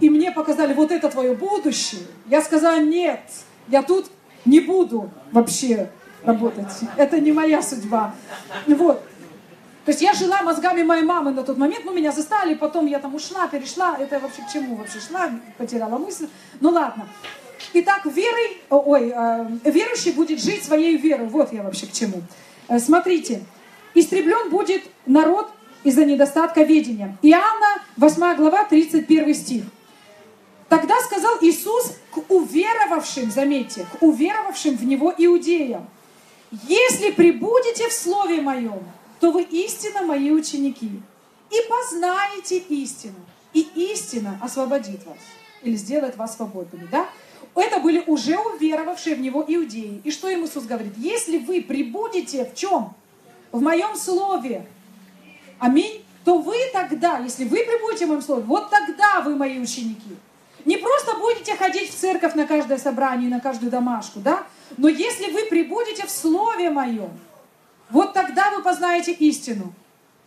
и 0.00 0.10
мне 0.10 0.32
показали, 0.32 0.74
вот 0.74 0.90
это 0.90 1.08
твое 1.08 1.34
будущее, 1.34 2.02
я 2.26 2.42
сказала, 2.42 2.80
нет, 2.80 3.20
я 3.68 3.82
тут 3.82 4.10
не 4.44 4.60
буду 4.60 5.08
вообще 5.30 5.90
работать. 6.24 6.72
Это 6.96 7.20
не 7.20 7.32
моя 7.32 7.62
судьба. 7.62 8.14
Вот. 8.66 9.02
То 9.84 9.90
есть 9.90 10.00
я 10.00 10.14
жила 10.14 10.42
мозгами 10.42 10.82
моей 10.82 11.02
мамы 11.02 11.32
на 11.32 11.42
тот 11.42 11.58
момент, 11.58 11.84
ну, 11.84 11.92
меня 11.92 12.12
застали, 12.12 12.54
потом 12.54 12.86
я 12.86 13.00
там 13.00 13.14
ушла, 13.14 13.48
перешла, 13.48 13.96
это 13.98 14.20
вообще 14.20 14.42
к 14.42 14.52
чему 14.52 14.76
вообще 14.76 15.00
шла, 15.00 15.30
потеряла 15.58 15.98
мысль. 15.98 16.28
Ну, 16.60 16.70
ладно. 16.70 17.08
Итак, 17.72 18.04
верой, 18.06 18.60
ой, 18.70 19.12
э, 19.14 19.46
верующий 19.64 20.12
будет 20.12 20.40
жить 20.40 20.64
своей 20.64 20.96
верой. 20.96 21.26
Вот 21.26 21.52
я 21.52 21.62
вообще 21.62 21.86
к 21.86 21.92
чему. 21.92 22.22
Э, 22.68 22.78
смотрите, 22.78 23.42
истреблен 23.94 24.50
будет 24.50 24.82
народ 25.06 25.50
из-за 25.82 26.04
недостатка 26.04 26.62
ведения. 26.62 27.16
Иоанна, 27.22 27.82
8 27.96 28.36
глава, 28.36 28.64
31 28.64 29.34
стих. 29.34 29.64
Тогда 30.68 30.94
сказал 31.00 31.38
Иисус 31.40 31.96
к 32.10 32.30
уверовавшим, 32.30 33.30
заметьте, 33.30 33.84
к 33.92 34.02
уверовавшим 34.02 34.76
в 34.76 34.84
Него 34.84 35.12
иудеям, 35.16 35.88
если 36.68 37.10
прибудете 37.10 37.88
в 37.88 37.92
Слове 37.92 38.40
Моем, 38.40 38.82
то 39.22 39.30
вы 39.30 39.44
истинно 39.44 40.02
мои 40.02 40.32
ученики, 40.32 41.00
и 41.48 41.56
познаете 41.68 42.58
истину, 42.58 43.20
и 43.54 43.60
истина 43.92 44.36
освободит 44.42 45.06
вас, 45.06 45.18
или 45.62 45.76
сделает 45.76 46.16
вас 46.16 46.34
свободными, 46.34 46.88
да? 46.90 47.08
Это 47.54 47.78
были 47.78 48.02
уже 48.08 48.36
уверовавшие 48.36 49.14
в 49.14 49.20
Него 49.20 49.44
иудеи. 49.46 50.00
И 50.02 50.10
что 50.10 50.28
им 50.28 50.44
Иисус 50.44 50.64
говорит? 50.64 50.94
Если 50.96 51.38
вы 51.38 51.62
прибудете 51.62 52.44
в 52.44 52.56
чем? 52.56 52.94
В 53.52 53.62
моем 53.62 53.94
Слове, 53.94 54.66
аминь, 55.60 56.04
то 56.24 56.38
вы 56.38 56.56
тогда, 56.72 57.18
если 57.18 57.44
вы 57.44 57.58
прибудете 57.58 58.06
в 58.06 58.08
моем 58.08 58.22
Слове, 58.22 58.42
вот 58.42 58.70
тогда 58.70 59.20
вы 59.20 59.36
мои 59.36 59.60
ученики. 59.60 60.16
Не 60.64 60.78
просто 60.78 61.14
будете 61.14 61.54
ходить 61.54 61.90
в 61.90 61.94
церковь 61.94 62.34
на 62.34 62.44
каждое 62.44 62.78
собрание, 62.78 63.30
на 63.30 63.38
каждую 63.38 63.70
домашку, 63.70 64.18
да? 64.18 64.44
Но 64.76 64.88
если 64.88 65.30
вы 65.30 65.44
прибудете 65.44 66.08
в 66.08 66.10
Слове 66.10 66.70
Моем, 66.70 67.12
вот 67.92 68.14
тогда 68.14 68.50
вы 68.50 68.62
познаете 68.62 69.12
истину. 69.12 69.72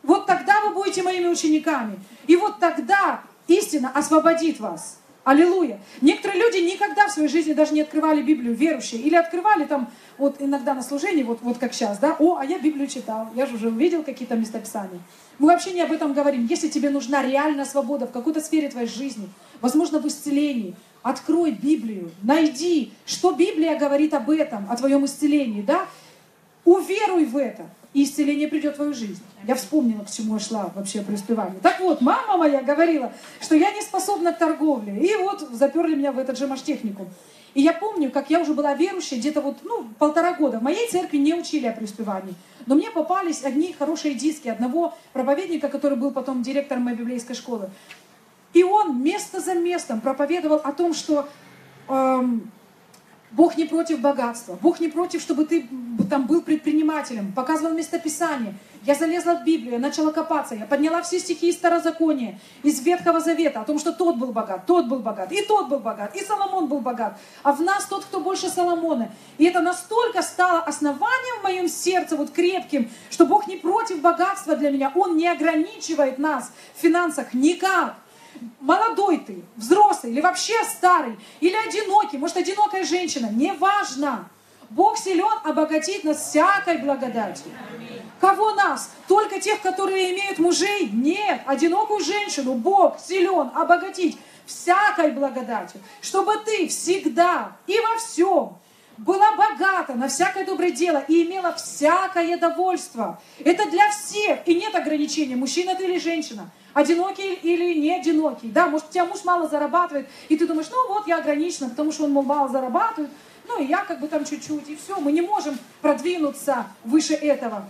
Вот 0.03 0.27
тогда 0.27 0.61
вы 0.61 0.73
будете 0.73 1.01
моими 1.01 1.27
учениками. 1.27 1.99
И 2.27 2.35
вот 2.35 2.59
тогда 2.59 3.21
истина 3.47 3.91
освободит 3.93 4.59
вас. 4.59 4.99
Аллилуйя. 5.23 5.79
Некоторые 6.01 6.39
люди 6.39 6.57
никогда 6.57 7.07
в 7.07 7.11
своей 7.11 7.27
жизни 7.27 7.53
даже 7.53 7.73
не 7.73 7.81
открывали 7.81 8.21
Библию, 8.21 8.53
верующие. 8.53 9.01
Или 9.01 9.15
открывали 9.15 9.65
там, 9.65 9.89
вот 10.19 10.35
иногда 10.37 10.75
на 10.75 10.83
служении, 10.83 11.23
вот, 11.23 11.39
вот 11.41 11.57
как 11.57 11.73
сейчас, 11.73 11.97
да, 11.97 12.15
о, 12.19 12.37
а 12.37 12.45
я 12.45 12.59
Библию 12.59 12.85
читал, 12.85 13.29
я 13.33 13.47
же 13.47 13.55
уже 13.55 13.69
увидел 13.69 14.03
какие-то 14.03 14.35
местописания. 14.35 15.01
Мы 15.39 15.47
вообще 15.47 15.71
не 15.71 15.81
об 15.81 15.91
этом 15.91 16.13
говорим. 16.13 16.45
Если 16.45 16.67
тебе 16.67 16.91
нужна 16.91 17.23
реальная 17.23 17.65
свобода 17.65 18.05
в 18.05 18.11
какой-то 18.11 18.39
сфере 18.39 18.69
твоей 18.69 18.87
жизни, 18.87 19.27
возможно, 19.61 19.99
в 19.99 20.05
исцелении, 20.05 20.75
открой 21.01 21.51
Библию, 21.51 22.11
найди, 22.21 22.93
что 23.07 23.31
Библия 23.31 23.79
говорит 23.79 24.13
об 24.13 24.29
этом, 24.29 24.67
о 24.69 24.77
твоем 24.77 25.05
исцелении, 25.05 25.63
да? 25.63 25.87
Уверуй 26.65 27.25
в 27.25 27.37
это, 27.37 27.67
и 27.93 28.03
исцеление 28.03 28.47
придет 28.47 28.73
в 28.73 28.77
твою 28.77 28.93
жизнь. 28.93 29.21
Я 29.47 29.55
вспомнила, 29.55 30.03
к 30.03 30.11
чему 30.11 30.33
я 30.33 30.39
шла 30.39 30.71
вообще 30.75 31.01
при 31.01 31.13
успевании. 31.13 31.59
Так 31.61 31.79
вот, 31.79 32.01
мама 32.01 32.37
моя 32.37 32.61
говорила, 32.61 33.13
что 33.39 33.55
я 33.55 33.71
не 33.71 33.81
способна 33.81 34.33
к 34.33 34.39
торговле. 34.39 34.97
И 34.97 35.15
вот 35.15 35.47
заперли 35.53 35.95
меня 35.95 36.11
в 36.11 36.17
этот 36.17 36.37
же 36.37 36.47
маштехникум. 36.47 37.07
И 37.53 37.61
я 37.61 37.71
помню, 37.71 38.11
как 38.11 38.29
я 38.29 38.41
уже 38.41 38.53
была 38.53 38.73
верующей, 38.73 39.17
где-то 39.17 39.41
вот, 39.41 39.59
ну, 39.63 39.87
полтора 39.97 40.33
года. 40.33 40.59
В 40.59 40.63
моей 40.63 40.89
церкви 40.89 41.17
не 41.17 41.33
учили 41.33 41.67
о 41.67 41.71
преуспевании. 41.71 42.33
Но 42.65 42.75
мне 42.75 42.91
попались 42.91 43.43
одни 43.43 43.71
хорошие 43.71 44.15
диски 44.15 44.49
одного 44.49 44.93
проповедника, 45.13 45.69
который 45.69 45.97
был 45.97 46.11
потом 46.11 46.41
директором 46.41 46.83
моей 46.83 46.97
библейской 46.97 47.35
школы. 47.35 47.69
И 48.53 48.63
он 48.63 49.01
место 49.01 49.39
за 49.39 49.53
местом 49.53 50.01
проповедовал 50.01 50.57
о 50.63 50.73
том, 50.73 50.93
что 50.93 51.29
эм, 51.87 52.51
Бог 53.31 53.57
не 53.57 53.65
против 53.65 53.99
богатства. 53.99 54.57
Бог 54.61 54.79
не 54.79 54.87
против, 54.87 55.21
чтобы 55.21 55.45
ты 55.45 55.67
там 56.09 56.25
был 56.25 56.41
предпринимателем. 56.41 57.33
Показывал 57.33 57.73
местописание. 57.73 58.55
Я 58.85 58.93
залезла 58.93 59.35
в 59.35 59.43
Библию, 59.43 59.73
я 59.73 59.79
начала 59.79 60.11
копаться. 60.11 60.53
Я 60.53 60.67
подняла 60.67 61.01
все 61.01 61.19
стихи 61.19 61.49
из 61.49 61.55
Старозакония, 61.55 62.39
из 62.61 62.79
Ветхого 62.81 63.19
Завета, 63.19 63.61
о 63.61 63.65
том, 63.65 63.79
что 63.79 63.91
тот 63.91 64.17
был 64.17 64.31
богат, 64.31 64.67
тот 64.67 64.87
был 64.87 64.99
богат, 64.99 65.31
и 65.31 65.41
тот 65.41 65.69
был 65.69 65.79
богат, 65.79 66.15
и 66.15 66.23
Соломон 66.23 66.67
был 66.67 66.81
богат. 66.81 67.17
А 67.41 67.51
в 67.51 67.61
нас 67.61 67.85
тот, 67.85 68.05
кто 68.05 68.19
больше 68.19 68.47
Соломона. 68.47 69.11
И 69.39 69.45
это 69.45 69.61
настолько 69.61 70.21
стало 70.21 70.59
основанием 70.59 71.39
в 71.39 71.43
моем 71.43 71.67
сердце, 71.67 72.15
вот 72.15 72.29
крепким, 72.29 72.91
что 73.09 73.25
Бог 73.25 73.47
не 73.47 73.55
против 73.55 74.01
богатства 74.01 74.55
для 74.55 74.69
меня. 74.69 74.91
Он 74.93 75.17
не 75.17 75.27
ограничивает 75.27 76.19
нас 76.19 76.51
в 76.75 76.81
финансах 76.81 77.33
никак 77.33 77.95
молодой 78.59 79.17
ты, 79.17 79.43
взрослый 79.55 80.11
или 80.11 80.21
вообще 80.21 80.55
старый, 80.63 81.17
или 81.39 81.55
одинокий, 81.55 82.17
может, 82.17 82.37
одинокая 82.37 82.83
женщина, 82.83 83.29
неважно. 83.31 84.29
Бог 84.69 84.97
силен 84.97 85.39
обогатить 85.43 86.03
нас 86.03 86.29
всякой 86.29 86.79
благодатью. 86.79 87.51
Кого 88.19 88.53
нас? 88.53 88.91
Только 89.07 89.39
тех, 89.39 89.61
которые 89.61 90.13
имеют 90.13 90.39
мужей? 90.39 90.89
Нет. 90.91 91.41
Одинокую 91.45 92.03
женщину 92.03 92.53
Бог 92.53 92.99
силен 92.99 93.51
обогатить 93.53 94.17
всякой 94.45 95.11
благодатью, 95.11 95.81
чтобы 96.01 96.37
ты 96.45 96.67
всегда 96.67 97.55
и 97.67 97.79
во 97.79 97.97
всем 97.97 98.57
была 98.97 99.35
богата 99.35 99.93
на 99.93 100.07
всякое 100.07 100.45
доброе 100.45 100.71
дело 100.71 101.03
и 101.07 101.23
имела 101.23 101.53
всякое 101.53 102.37
довольство. 102.37 103.21
Это 103.43 103.69
для 103.69 103.89
всех, 103.89 104.39
и 104.45 104.55
нет 104.55 104.73
ограничения, 104.73 105.35
мужчина 105.35 105.75
ты 105.75 105.83
или 105.85 105.99
женщина 105.99 106.49
одинокий 106.75 107.33
или 107.33 107.73
не 107.79 107.95
одинокий. 107.95 108.49
Да, 108.49 108.67
может, 108.67 108.89
у 108.89 108.91
тебя 108.91 109.05
муж 109.05 109.23
мало 109.23 109.47
зарабатывает, 109.47 110.07
и 110.29 110.37
ты 110.37 110.45
думаешь, 110.45 110.67
ну 110.69 110.87
вот 110.89 111.07
я 111.07 111.17
ограничена, 111.17 111.69
потому 111.69 111.91
что 111.91 112.03
он, 112.03 112.11
мол, 112.11 112.23
мало 112.23 112.49
зарабатывает, 112.49 113.09
ну 113.47 113.59
и 113.59 113.65
я 113.65 113.83
как 113.85 113.99
бы 113.99 114.07
там 114.07 114.25
чуть-чуть, 114.25 114.69
и 114.69 114.75
все. 114.75 114.99
Мы 114.99 115.11
не 115.11 115.21
можем 115.21 115.57
продвинуться 115.81 116.67
выше 116.83 117.13
этого. 117.13 117.67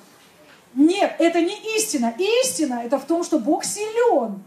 Нет, 0.73 1.15
это 1.19 1.39
не 1.39 1.55
истина. 1.77 2.13
Истина 2.17 2.81
это 2.83 2.97
в 2.97 3.05
том, 3.05 3.23
что 3.23 3.39
Бог 3.39 3.63
силен. 3.63 4.43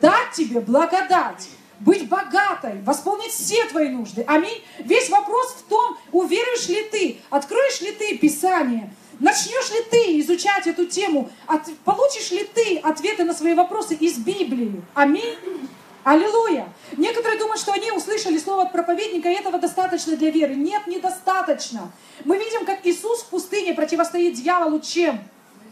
Дать 0.00 0.32
тебе 0.32 0.60
благодать 0.60 1.48
быть 1.80 2.08
богатой, 2.08 2.82
восполнить 2.82 3.32
все 3.32 3.64
твои 3.64 3.88
нужды. 3.88 4.22
Аминь. 4.26 4.62
Весь 4.78 5.08
вопрос 5.08 5.56
в 5.58 5.62
том, 5.62 5.96
уверуешь 6.12 6.68
ли 6.68 6.84
ты, 6.84 7.18
откроешь 7.30 7.80
ли 7.80 7.92
ты 7.92 8.18
Писание, 8.18 8.92
начнешь 9.20 9.70
ли 9.70 9.82
ты 9.90 10.20
изучать 10.20 10.66
эту 10.66 10.86
тему, 10.86 11.30
от, 11.46 11.62
получишь 11.84 12.30
ли 12.32 12.44
ты 12.44 12.78
ответы 12.78 13.24
на 13.24 13.34
свои 13.34 13.54
вопросы 13.54 13.94
из 13.94 14.18
Библии. 14.18 14.82
Аминь. 14.94 15.68
Аллилуйя! 16.02 16.72
Некоторые 16.96 17.38
думают, 17.38 17.60
что 17.60 17.72
они 17.72 17.92
услышали 17.92 18.38
слово 18.38 18.62
от 18.62 18.72
проповедника, 18.72 19.28
и 19.28 19.34
этого 19.34 19.58
достаточно 19.58 20.16
для 20.16 20.30
веры. 20.30 20.54
Нет, 20.54 20.86
недостаточно. 20.86 21.92
Мы 22.24 22.38
видим, 22.38 22.64
как 22.64 22.84
Иисус 22.84 23.20
в 23.20 23.26
пустыне 23.26 23.74
противостоит 23.74 24.34
дьяволу 24.34 24.80
чем? 24.80 25.20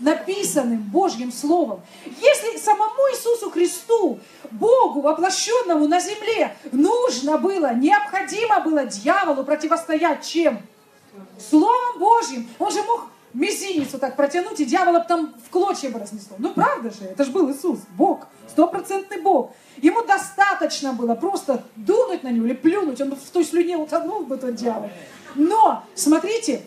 написанным 0.00 0.78
Божьим 0.78 1.32
Словом. 1.32 1.80
Если 2.04 2.56
самому 2.58 3.00
Иисусу 3.12 3.50
Христу, 3.50 4.20
Богу, 4.52 5.00
воплощенному 5.00 5.88
на 5.88 5.98
земле, 5.98 6.56
нужно 6.70 7.36
было, 7.36 7.74
необходимо 7.74 8.60
было 8.60 8.84
дьяволу 8.84 9.42
противостоять 9.42 10.24
чем? 10.24 10.60
Словом 11.50 11.98
Божьим. 11.98 12.48
Он 12.60 12.70
же 12.70 12.82
мог 12.84 13.08
мизинец 13.38 13.92
вот 13.92 14.00
так 14.00 14.16
протянуть, 14.16 14.61
и 14.61 14.64
дьявола 14.64 15.00
там 15.00 15.35
в 15.47 15.50
клочья 15.50 15.90
бы 15.90 15.99
разнесло. 15.99 16.37
Ну 16.38 16.52
правда 16.52 16.90
же, 16.90 17.04
это 17.04 17.25
же 17.25 17.30
был 17.30 17.50
Иисус, 17.50 17.80
Бог, 17.97 18.26
стопроцентный 18.49 19.21
Бог. 19.21 19.52
Ему 19.76 20.04
достаточно 20.04 20.92
было 20.92 21.14
просто 21.14 21.62
дунуть 21.76 22.25
на 22.25 22.28
него 22.28 22.47
или 22.47 22.54
плюнуть, 22.54 23.00
он 23.00 23.14
в 23.14 23.30
той 23.30 23.45
слюне 23.45 23.76
утонул 23.76 24.25
бы 24.25 24.37
тот 24.37 24.57
дьявол. 24.57 24.90
Но, 25.37 25.85
смотрите, 25.95 26.62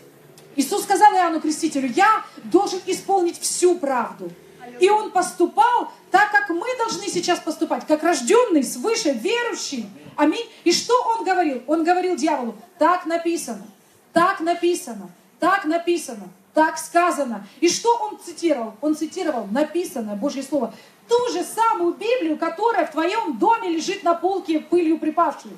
Иисус 0.56 0.84
сказал 0.84 1.14
Иоанну 1.14 1.42
Крестителю, 1.42 1.90
я 1.90 2.24
должен 2.46 2.80
исполнить 2.86 3.40
всю 3.40 3.76
правду. 3.76 4.32
И 4.80 4.90
он 4.90 5.12
поступал 5.12 5.92
так, 6.10 6.32
как 6.32 6.50
мы 6.50 6.66
должны 6.78 7.08
сейчас 7.08 7.40
поступать, 7.40 7.86
как 7.86 8.04
рожденный 8.04 8.64
свыше, 8.64 9.12
верующий. 9.12 9.90
Аминь. 10.16 10.46
И 10.64 10.72
что 10.72 10.94
он 11.16 11.26
говорил? 11.26 11.62
Он 11.68 11.84
говорил 11.84 12.16
дьяволу, 12.16 12.56
так 12.80 13.06
написано, 13.06 13.66
так 14.14 14.40
написано, 14.40 15.10
так 15.40 15.66
написано, 15.66 16.30
так 16.54 16.78
сказано. 16.78 17.48
И 17.60 17.70
что 17.70 17.96
он 17.98 18.20
цитировал? 18.20 18.74
Он 18.82 18.96
цитировал 18.96 19.48
написанное 19.50 20.16
Божье 20.16 20.44
Слово 20.44 20.74
ту 21.08 21.32
же 21.32 21.44
самую 21.44 21.94
Библию, 21.94 22.38
которая 22.38 22.86
в 22.86 22.92
твоем 22.92 23.38
доме 23.38 23.70
лежит 23.70 24.04
на 24.04 24.14
полке 24.14 24.60
пылью 24.60 24.98
припавшей. 24.98 25.52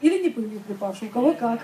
Или 0.00 0.22
не 0.22 0.30
пылью 0.30 0.60
припавшей, 0.60 1.08
у 1.08 1.10
кого 1.10 1.32
как. 1.32 1.60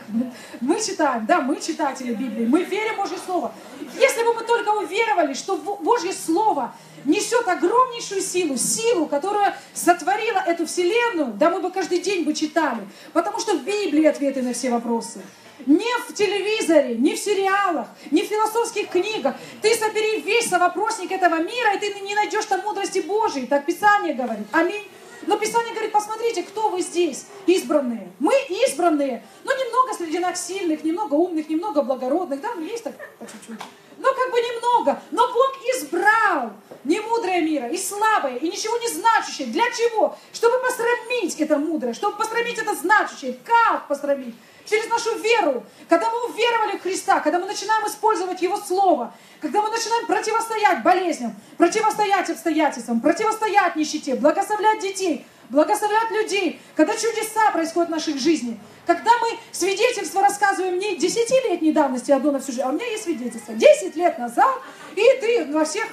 Мы 0.60 0.80
читаем, 0.80 1.26
да, 1.26 1.40
мы 1.40 1.60
читатели 1.60 2.14
Библии, 2.14 2.46
мы 2.46 2.62
верим 2.62 2.94
в 2.94 2.98
Божье 2.98 3.18
Слово. 3.18 3.52
Если 3.98 4.22
бы 4.22 4.32
мы 4.32 4.42
только 4.44 4.70
уверовали, 4.70 5.34
что 5.34 5.56
Божье 5.56 6.12
Слово 6.12 6.72
несет 7.04 7.46
огромнейшую 7.46 8.22
силу, 8.22 8.56
силу, 8.56 9.06
которая 9.06 9.56
сотворила 9.74 10.38
эту 10.38 10.66
вселенную, 10.66 11.32
да 11.34 11.50
мы 11.50 11.60
бы 11.60 11.70
каждый 11.70 12.00
день 12.00 12.24
бы 12.24 12.32
читали, 12.32 12.80
потому 13.12 13.40
что 13.40 13.58
в 13.58 13.64
Библии 13.64 14.04
ответы 14.04 14.42
на 14.42 14.52
все 14.52 14.70
вопросы. 14.70 15.20
Не 15.66 15.92
в 16.08 16.14
телевизоре, 16.14 16.96
не 16.96 17.14
в 17.14 17.18
сериалах, 17.18 17.88
не 18.10 18.22
в 18.22 18.26
философских 18.26 18.88
книгах. 18.88 19.34
Ты 19.62 19.74
собери 19.74 20.20
весь 20.20 20.48
совопросник 20.48 21.12
этого 21.12 21.36
мира, 21.36 21.74
и 21.74 21.78
ты 21.78 22.00
не 22.00 22.14
найдешь 22.14 22.44
там 22.46 22.60
мудрости 22.60 23.00
Божией. 23.00 23.46
Так 23.46 23.66
Писание 23.66 24.14
говорит. 24.14 24.46
Аминь. 24.52 24.88
Но 25.26 25.36
Писание 25.36 25.72
говорит, 25.72 25.92
посмотрите, 25.92 26.42
кто 26.42 26.70
вы 26.70 26.80
здесь, 26.80 27.26
избранные. 27.46 28.10
Мы 28.18 28.32
избранные. 28.66 29.22
Ну, 29.44 29.52
немного 29.52 29.94
среди 29.94 30.18
нас 30.18 30.46
сильных, 30.46 30.82
немного 30.82 31.14
умных, 31.14 31.48
немного 31.48 31.82
благородных. 31.82 32.40
Да, 32.40 32.48
ну, 32.54 32.62
есть 32.62 32.84
так 32.84 32.94
по 33.18 33.26
чуть-чуть. 33.26 33.60
Но 33.98 34.08
как 34.14 34.30
бы 34.32 34.38
немного. 34.38 35.02
Но 35.10 35.26
Бог 35.28 35.58
избрал 35.76 36.52
не 36.84 37.00
мудрое 37.00 37.42
мира, 37.42 37.68
и 37.68 37.76
слабое, 37.76 38.36
и 38.36 38.48
ничего 38.48 38.78
не 38.78 38.88
значащее. 38.88 39.48
Для 39.48 39.64
чего? 39.70 40.16
Чтобы 40.32 40.58
посрамить 40.60 41.38
это 41.38 41.58
мудрое, 41.58 41.92
чтобы 41.92 42.16
посрамить 42.16 42.58
это 42.58 42.74
значащее. 42.74 43.36
Как 43.44 43.88
посрамить? 43.88 44.34
Через 44.70 44.88
нашу 44.88 45.18
веру, 45.18 45.64
когда 45.88 46.08
мы 46.08 46.26
уверовали 46.26 46.78
в 46.78 46.82
Христа, 46.82 47.18
когда 47.20 47.40
мы 47.40 47.46
начинаем 47.46 47.84
использовать 47.86 48.40
Его 48.40 48.56
Слово, 48.56 49.12
когда 49.40 49.60
мы 49.60 49.70
начинаем 49.70 50.06
противостоять 50.06 50.84
болезням, 50.84 51.34
противостоять 51.58 52.30
обстоятельствам, 52.30 53.00
противостоять 53.00 53.74
нищете, 53.74 54.14
благословлять 54.14 54.80
детей, 54.80 55.26
благословлять 55.48 56.10
людей, 56.12 56.60
когда 56.76 56.94
чудеса 56.94 57.50
происходят 57.52 57.88
в 57.88 57.92
нашей 57.92 58.16
жизни, 58.16 58.60
когда 58.86 59.10
мы 59.20 59.38
свидетельство 59.50 60.22
рассказываем 60.22 60.78
не 60.78 60.96
десятилетней 60.96 61.72
давности 61.72 62.12
одно 62.12 62.30
на 62.30 62.38
всю 62.38 62.52
жизнь, 62.52 62.62
а 62.62 62.68
у 62.68 62.72
меня 62.72 62.86
есть 62.86 63.04
свидетельство. 63.04 63.54
Десять 63.54 63.96
лет 63.96 64.18
назад, 64.18 64.56
и 64.94 65.02
ты 65.20 65.46
во 65.52 65.64
всех 65.64 65.88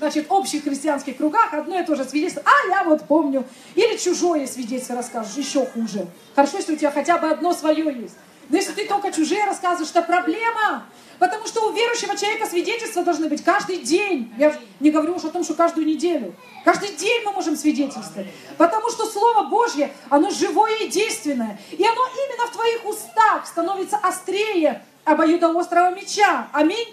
значит, 0.00 0.26
общих 0.30 0.64
христианских 0.64 1.18
кругах 1.18 1.52
одно 1.52 1.78
и 1.78 1.84
то 1.84 1.94
же 1.94 2.04
свидетельство. 2.04 2.42
А, 2.44 2.68
я 2.70 2.84
вот 2.84 3.06
помню. 3.06 3.44
Или 3.74 3.96
чужое 3.96 4.46
свидетельство 4.46 4.96
расскажешь, 4.96 5.36
еще 5.36 5.66
хуже. 5.66 6.06
Хорошо, 6.34 6.56
если 6.56 6.74
у 6.74 6.76
тебя 6.76 6.90
хотя 6.90 7.18
бы 7.18 7.28
одно 7.28 7.52
свое 7.52 7.84
есть. 7.84 8.16
Но 8.48 8.56
если 8.56 8.72
ты 8.72 8.86
только 8.86 9.12
чужие 9.12 9.44
рассказываешь, 9.44 9.90
это 9.90 10.02
проблема. 10.02 10.84
Потому 11.20 11.46
что 11.46 11.68
у 11.68 11.72
верующего 11.72 12.16
человека 12.16 12.46
свидетельства 12.46 13.04
должны 13.04 13.28
быть 13.28 13.44
каждый 13.44 13.76
день. 13.76 14.32
Я 14.38 14.56
не 14.80 14.90
говорю 14.90 15.16
уж 15.16 15.24
о 15.24 15.28
том, 15.28 15.44
что 15.44 15.52
каждую 15.52 15.86
неделю. 15.86 16.34
Каждый 16.64 16.92
день 16.96 17.22
мы 17.24 17.32
можем 17.32 17.56
свидетельствовать. 17.56 18.28
Потому 18.56 18.88
что 18.88 19.04
Слово 19.04 19.44
Божье, 19.44 19.92
оно 20.08 20.30
живое 20.30 20.76
и 20.78 20.88
действенное. 20.88 21.60
И 21.70 21.84
оно 21.84 22.00
именно 22.26 22.46
в 22.46 22.52
твоих 22.52 22.86
устах 22.86 23.46
становится 23.46 23.98
острее 23.98 24.82
обоюдоострого 25.04 25.94
меча. 25.94 26.48
Аминь. 26.52 26.88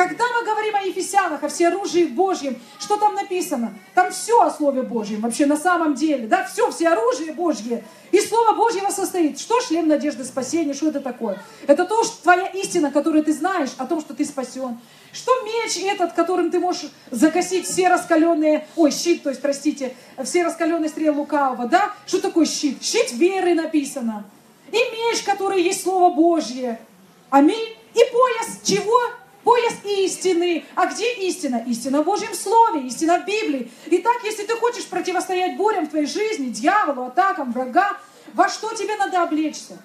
Когда 0.00 0.24
мы 0.32 0.46
говорим 0.46 0.74
о 0.76 0.80
Ефесянах, 0.80 1.42
о 1.42 1.48
всеоружии 1.50 2.04
Божьем, 2.04 2.58
что 2.78 2.96
там 2.96 3.14
написано? 3.14 3.74
Там 3.94 4.10
все 4.10 4.40
о 4.40 4.50
Слове 4.50 4.80
Божьем, 4.80 5.20
вообще 5.20 5.44
на 5.44 5.58
самом 5.58 5.94
деле, 5.94 6.26
да, 6.26 6.42
все, 6.46 6.70
все 6.70 6.88
оружие 6.88 7.34
Божье. 7.34 7.84
И 8.10 8.18
Слово 8.18 8.54
Божьего 8.54 8.88
состоит. 8.88 9.38
Что 9.38 9.60
шлем 9.60 9.88
надежды 9.88 10.24
спасения, 10.24 10.72
что 10.72 10.88
это 10.88 11.00
такое? 11.00 11.42
Это 11.66 11.84
то, 11.84 12.02
что 12.02 12.22
твоя 12.22 12.46
истина, 12.46 12.90
которую 12.90 13.24
ты 13.24 13.34
знаешь, 13.34 13.68
о 13.76 13.84
том, 13.84 14.00
что 14.00 14.14
ты 14.14 14.24
спасен. 14.24 14.78
Что 15.12 15.32
меч 15.42 15.76
этот, 15.76 16.14
которым 16.14 16.50
ты 16.50 16.60
можешь 16.60 16.90
закосить 17.10 17.66
все 17.66 17.88
раскаленные, 17.88 18.66
ой, 18.76 18.92
щит, 18.92 19.22
то 19.22 19.28
есть, 19.28 19.42
простите, 19.42 19.94
все 20.24 20.44
раскаленные 20.44 20.88
стрелы 20.88 21.18
лукавого, 21.18 21.68
да? 21.68 21.92
Что 22.06 22.22
такое 22.22 22.46
щит? 22.46 22.82
Щит 22.82 23.12
веры 23.12 23.52
написано. 23.52 24.24
И 24.72 24.78
меч, 24.78 25.22
который 25.26 25.60
есть 25.62 25.82
Слово 25.82 26.10
Божье. 26.14 26.80
Аминь. 27.28 27.76
И 27.92 27.98
пояс 28.10 28.60
чего? 28.64 28.98
Пояс 29.44 29.74
истины. 29.84 30.64
А 30.74 30.86
где 30.86 31.12
истина? 31.28 31.64
Истина 31.66 32.02
в 32.02 32.04
Божьем 32.04 32.34
Слове, 32.34 32.86
истина 32.86 33.20
в 33.20 33.26
Библии. 33.26 33.70
Итак, 33.86 34.18
если 34.24 34.44
ты 34.44 34.54
хочешь 34.54 34.86
противостоять 34.86 35.56
бурям 35.56 35.86
в 35.86 35.90
твоей 35.90 36.06
жизни, 36.06 36.50
дьяволу, 36.50 37.06
атакам, 37.06 37.52
врага, 37.52 37.96
во 38.34 38.48
что 38.48 38.74
тебе 38.74 38.96
надо 38.96 39.22
облечься? 39.22 39.78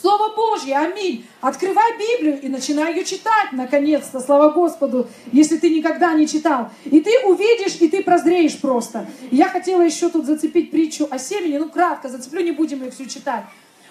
Слово 0.00 0.34
Божье, 0.34 0.76
аминь. 0.76 1.24
Открывай 1.40 1.92
Библию 1.96 2.40
и 2.40 2.48
начинай 2.48 2.94
ее 2.94 3.04
читать, 3.04 3.52
наконец-то, 3.52 4.18
слава 4.18 4.50
Господу, 4.50 5.06
если 5.30 5.56
ты 5.56 5.70
никогда 5.70 6.12
не 6.14 6.26
читал. 6.26 6.70
И 6.84 7.00
ты 7.00 7.20
увидишь, 7.24 7.76
и 7.80 7.88
ты 7.88 8.02
прозреешь 8.02 8.60
просто. 8.60 9.06
Я 9.30 9.48
хотела 9.48 9.82
еще 9.82 10.08
тут 10.08 10.26
зацепить 10.26 10.72
притчу 10.72 11.06
о 11.10 11.18
семени, 11.18 11.58
ну 11.58 11.68
кратко 11.68 12.08
зацеплю, 12.08 12.42
не 12.42 12.50
будем 12.50 12.82
ее 12.82 12.90
всю 12.90 13.06
читать. 13.06 13.44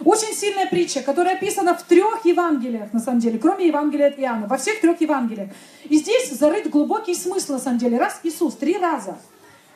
Очень 0.06 0.34
сильная 0.34 0.68
притча, 0.68 1.02
которая 1.02 1.36
описана 1.36 1.76
в 1.76 1.84
трех 1.84 2.26
Евангелиях, 2.26 2.92
на 2.94 3.00
самом 3.00 3.20
деле, 3.20 3.40
кроме 3.40 3.68
Евангелия 3.68 4.08
от 4.08 4.20
Иоанна, 4.20 4.48
во 4.48 4.58
всех 4.58 4.82
трех 4.82 5.00
Евангелиях. 5.02 5.50
И 5.86 5.98
здесь 5.98 6.32
зарыт 6.32 6.70
глубокий 6.70 7.16
смысл, 7.16 7.54
на 7.54 7.60
самом 7.60 7.78
деле. 7.78 7.98
Раз 7.98 8.20
Иисус 8.24 8.56
три 8.56 8.78
раза, 8.78 9.18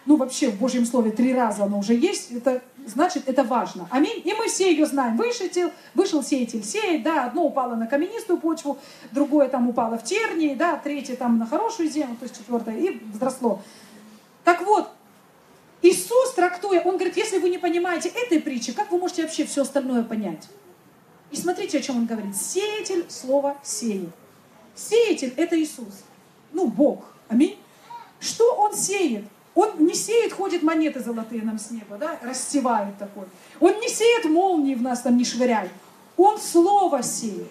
ну 0.06 0.16
вообще 0.16 0.50
в 0.50 0.58
Божьем 0.60 0.86
Слове 0.86 1.12
три 1.12 1.34
раза 1.34 1.64
оно 1.64 1.80
уже 1.80 1.94
есть, 1.94 2.32
это 2.32 2.62
значит, 2.86 3.28
это 3.28 3.44
важно. 3.44 3.88
Аминь. 3.92 4.22
И 4.24 4.34
мы 4.34 4.48
все 4.48 4.72
ее 4.72 4.86
знаем. 4.86 5.18
Вышел, 5.18 5.48
вышел 5.94 6.24
сеятель 6.24 6.64
сеять, 6.64 7.04
да, 7.04 7.26
одно 7.26 7.46
упало 7.46 7.76
на 7.76 7.88
каменистую 7.88 8.40
почву, 8.40 8.78
другое 9.12 9.50
там 9.50 9.70
упало 9.70 9.98
в 9.98 10.04
тернии, 10.04 10.56
да, 10.56 10.78
третье 10.78 11.16
там 11.16 11.38
на 11.38 11.46
хорошую 11.46 11.90
землю, 11.90 12.16
то 12.18 12.24
есть 12.24 12.38
четвертое, 12.38 12.78
и 12.78 13.02
взросло. 13.14 13.62
Так 14.44 14.62
вот, 14.62 14.90
Иисус, 15.82 16.34
трактуя, 16.34 16.82
Он 16.82 16.96
говорит, 16.96 17.18
если 17.18 17.38
вы 17.38 17.50
не 17.50 17.58
понимаете 17.58 18.10
этой 18.10 18.40
притчи, 18.40 18.74
как 18.74 18.92
вы 18.92 18.98
можете 18.98 19.24
вообще 19.24 19.46
все 19.46 19.62
остальное 19.62 20.04
понять? 20.04 20.48
И 21.32 21.36
смотрите, 21.36 21.78
о 21.78 21.82
чем 21.82 21.98
Он 21.98 22.06
говорит. 22.06 22.36
Сеятель 22.36 23.06
слово 23.10 23.58
сеет. 23.64 24.10
Сеятель– 24.76 25.34
это 25.38 25.60
Иисус. 25.60 26.04
Ну, 26.52 26.68
Бог. 26.68 27.06
Аминь. 27.28 27.58
Что 28.20 28.56
Он 28.56 28.76
сеет? 28.76 29.26
Он 29.58 29.72
не 29.80 29.96
сеет, 29.96 30.34
ходит 30.34 30.62
монеты 30.62 31.00
золотые 31.00 31.42
нам 31.42 31.58
с 31.58 31.72
неба, 31.72 31.98
да, 31.98 32.20
рассевает 32.22 32.96
такой. 33.00 33.26
Он 33.60 33.80
не 33.80 33.90
сеет 33.90 34.26
молнии 34.26 34.76
в 34.76 34.84
нас 34.84 35.02
там, 35.02 35.18
не 35.18 35.26
швыряет. 35.26 35.72
Он 36.16 36.38
слово 36.38 37.02
сеет. 37.02 37.48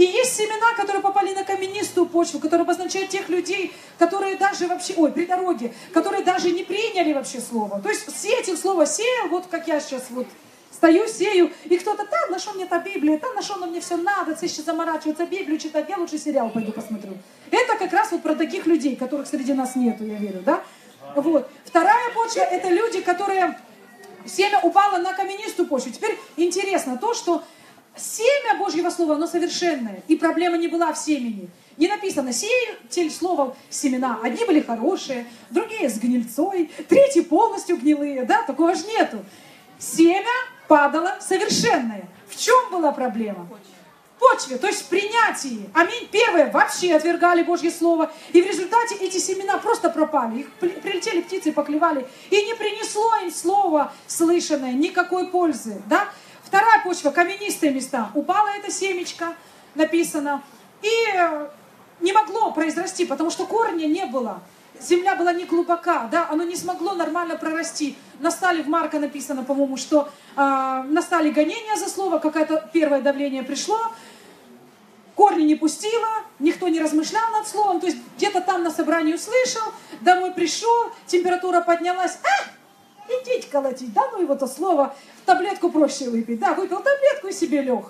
И 0.00 0.04
есть 0.04 0.34
семена, 0.34 0.72
которые 0.78 1.02
попали 1.02 1.34
на 1.34 1.44
каменистую 1.44 2.06
почву, 2.06 2.40
которые 2.40 2.62
обозначают 2.62 3.10
тех 3.10 3.28
людей, 3.28 3.70
которые 3.98 4.36
даже 4.36 4.66
вообще, 4.66 4.94
ой, 4.96 5.12
при 5.12 5.26
дороге, 5.26 5.74
которые 5.92 6.24
даже 6.24 6.52
не 6.52 6.64
приняли 6.64 7.12
вообще 7.12 7.38
слово. 7.38 7.82
То 7.82 7.90
есть 7.90 8.10
сеятель 8.18 8.56
слово 8.56 8.86
сеял, 8.86 9.28
вот 9.28 9.48
как 9.48 9.68
я 9.68 9.78
сейчас 9.78 10.04
вот 10.08 10.26
Стою, 10.72 11.06
сею, 11.06 11.50
и 11.64 11.76
кто-то, 11.76 12.06
да, 12.10 12.26
на 12.30 12.38
что 12.38 12.52
мне 12.52 12.64
та 12.64 12.78
Библия, 12.78 13.18
да, 13.18 13.30
на 13.34 13.42
что 13.42 13.66
мне 13.66 13.80
все 13.80 13.96
надо, 13.98 14.34
це 14.34 14.46
еще 14.46 14.62
заморачиваться, 14.62 15.26
Библию 15.26 15.58
читать, 15.58 15.86
я 15.90 15.98
лучше 15.98 16.16
сериал 16.16 16.48
пойду 16.48 16.72
посмотрю. 16.72 17.18
Это 17.50 17.76
как 17.76 17.92
раз 17.92 18.12
вот 18.12 18.22
про 18.22 18.34
таких 18.34 18.64
людей, 18.66 18.96
которых 18.96 19.26
среди 19.26 19.52
нас 19.52 19.76
нету, 19.76 20.04
я 20.06 20.14
верю, 20.14 20.40
да? 20.46 20.62
Вот. 21.14 21.50
Вторая 21.66 22.10
почва– 22.14 22.40
это 22.56 22.68
люди, 22.68 23.02
которые 23.02 23.58
семя 24.24 24.60
упало 24.62 24.96
на 24.98 25.12
каменистую 25.12 25.68
почву. 25.68 25.90
Теперь 25.90 26.18
интересно 26.36 26.96
то, 26.96 27.12
что 27.12 27.42
семя 28.00 28.56
Божьего 28.58 28.90
Слова, 28.90 29.14
оно 29.14 29.26
совершенное. 29.26 30.02
И 30.08 30.16
проблема 30.16 30.56
не 30.56 30.68
была 30.68 30.92
в 30.92 30.98
семени. 30.98 31.48
Не 31.76 31.88
написано, 31.88 32.32
сеятель 32.32 33.10
слова 33.10 33.56
семена. 33.70 34.18
Одни 34.22 34.44
были 34.44 34.60
хорошие, 34.60 35.26
другие 35.50 35.88
с 35.88 35.98
гнильцой, 35.98 36.70
третьи 36.88 37.20
полностью 37.20 37.76
гнилые. 37.76 38.24
Да, 38.24 38.42
такого 38.42 38.74
же 38.74 38.86
нету. 38.86 39.24
Семя 39.78 40.26
падало 40.68 41.16
совершенное. 41.20 42.08
В 42.28 42.36
чем 42.36 42.70
была 42.70 42.92
проблема? 42.92 43.48
почве, 44.20 44.58
то 44.58 44.68
есть 44.68 44.82
в 44.82 44.88
принятии. 44.88 45.68
Аминь. 45.74 46.08
Первое, 46.12 46.52
вообще 46.52 46.94
отвергали 46.94 47.42
Божье 47.42 47.70
Слово. 47.70 48.12
И 48.32 48.40
в 48.42 48.46
результате 48.46 48.94
эти 48.96 49.18
семена 49.18 49.58
просто 49.58 49.90
пропали. 49.90 50.40
Их 50.40 50.52
прилетели 50.52 51.22
птицы, 51.22 51.52
поклевали. 51.52 52.06
И 52.30 52.42
не 52.42 52.54
принесло 52.54 53.16
им 53.22 53.30
Слово 53.32 53.92
слышанное 54.06 54.72
никакой 54.72 55.28
пользы. 55.28 55.80
Да? 55.86 56.08
Вторая 56.50 56.80
почва, 56.82 57.10
каменистые 57.10 57.72
места. 57.72 58.10
Упала 58.12 58.48
это 58.58 58.72
семечко, 58.72 59.36
написано. 59.76 60.42
И 60.82 60.90
э, 61.14 61.46
не 62.00 62.12
могло 62.12 62.50
произрасти, 62.50 63.06
потому 63.06 63.30
что 63.30 63.46
корня 63.46 63.86
не 63.86 64.04
было. 64.06 64.42
Земля 64.80 65.14
была 65.14 65.32
не 65.32 65.44
глубока, 65.44 66.08
да, 66.10 66.26
оно 66.28 66.42
не 66.42 66.56
смогло 66.56 66.94
нормально 66.94 67.36
прорасти. 67.36 67.96
Настали 68.18 68.62
в 68.62 68.68
Марка 68.68 68.98
написано, 68.98 69.44
по-моему, 69.44 69.76
что 69.76 70.08
э, 70.36 70.82
настали 70.88 71.30
гонения 71.30 71.76
за 71.76 71.88
слово, 71.88 72.18
какое-то 72.18 72.68
первое 72.72 73.00
давление 73.00 73.44
пришло, 73.44 73.78
корни 75.14 75.44
не 75.44 75.54
пустила, 75.54 76.08
никто 76.40 76.66
не 76.66 76.80
размышлял 76.80 77.30
над 77.30 77.46
словом, 77.46 77.78
то 77.78 77.86
есть 77.86 77.98
где-то 78.16 78.40
там 78.40 78.64
на 78.64 78.72
собрании 78.72 79.14
услышал, 79.14 79.62
домой 80.00 80.32
пришел, 80.32 80.90
температура 81.06 81.60
поднялась, 81.60 82.18
а, 82.24 82.50
идите 83.22 83.48
колотить, 83.48 83.92
да, 83.92 84.02
ну 84.12 84.22
его 84.22 84.34
то 84.34 84.46
слово, 84.46 84.94
таблетку 85.26 85.70
проще 85.70 86.08
выпить, 86.10 86.38
да, 86.38 86.54
выпил 86.54 86.78
таблетку 86.78 87.28
и 87.28 87.32
себе 87.32 87.62
лег 87.62 87.86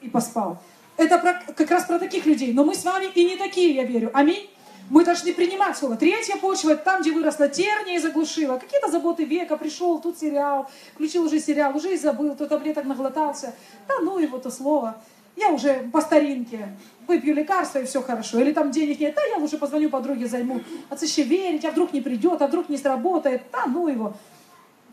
и 0.00 0.08
поспал. 0.08 0.58
Это 0.96 1.18
про, 1.18 1.40
как 1.54 1.70
раз 1.70 1.84
про 1.84 1.98
таких 1.98 2.26
людей, 2.26 2.52
но 2.52 2.64
мы 2.64 2.74
с 2.74 2.84
вами 2.84 3.06
и 3.14 3.24
не 3.24 3.36
такие, 3.36 3.74
я 3.74 3.84
верю, 3.84 4.10
аминь. 4.12 4.50
Мы 4.90 5.04
должны 5.04 5.32
принимать 5.32 5.76
слово. 5.76 5.96
Третья 5.96 6.36
почва, 6.36 6.70
это 6.70 6.82
там, 6.82 7.00
где 7.00 7.12
выросла 7.12 7.48
терния 7.48 7.94
и 7.94 8.00
заглушила. 8.00 8.58
Какие-то 8.58 8.90
заботы 8.90 9.24
века, 9.24 9.56
пришел, 9.56 10.00
тут 10.00 10.18
сериал, 10.18 10.68
включил 10.94 11.26
уже 11.26 11.38
сериал, 11.38 11.76
уже 11.76 11.94
и 11.94 11.96
забыл, 11.96 12.34
то 12.34 12.48
таблеток 12.48 12.86
наглотался. 12.86 13.54
Да 13.86 14.00
ну 14.00 14.18
его 14.18 14.38
то 14.38 14.50
слово 14.50 15.00
я 15.40 15.50
уже 15.50 15.88
по 15.92 16.00
старинке 16.00 16.68
выпью 17.06 17.34
лекарства 17.34 17.80
и 17.80 17.86
все 17.86 18.02
хорошо. 18.02 18.40
Или 18.40 18.52
там 18.52 18.70
денег 18.70 19.00
нет, 19.00 19.14
да, 19.16 19.22
я 19.24 19.38
лучше 19.38 19.58
позвоню 19.58 19.90
подруге, 19.90 20.26
займу. 20.26 20.60
А 20.88 20.96
еще 21.02 21.22
верить, 21.22 21.64
а 21.64 21.70
вдруг 21.70 21.92
не 21.92 22.00
придет, 22.00 22.40
а 22.42 22.46
вдруг 22.46 22.68
не 22.68 22.76
сработает, 22.76 23.42
да, 23.52 23.66
ну 23.66 23.88
его. 23.88 24.14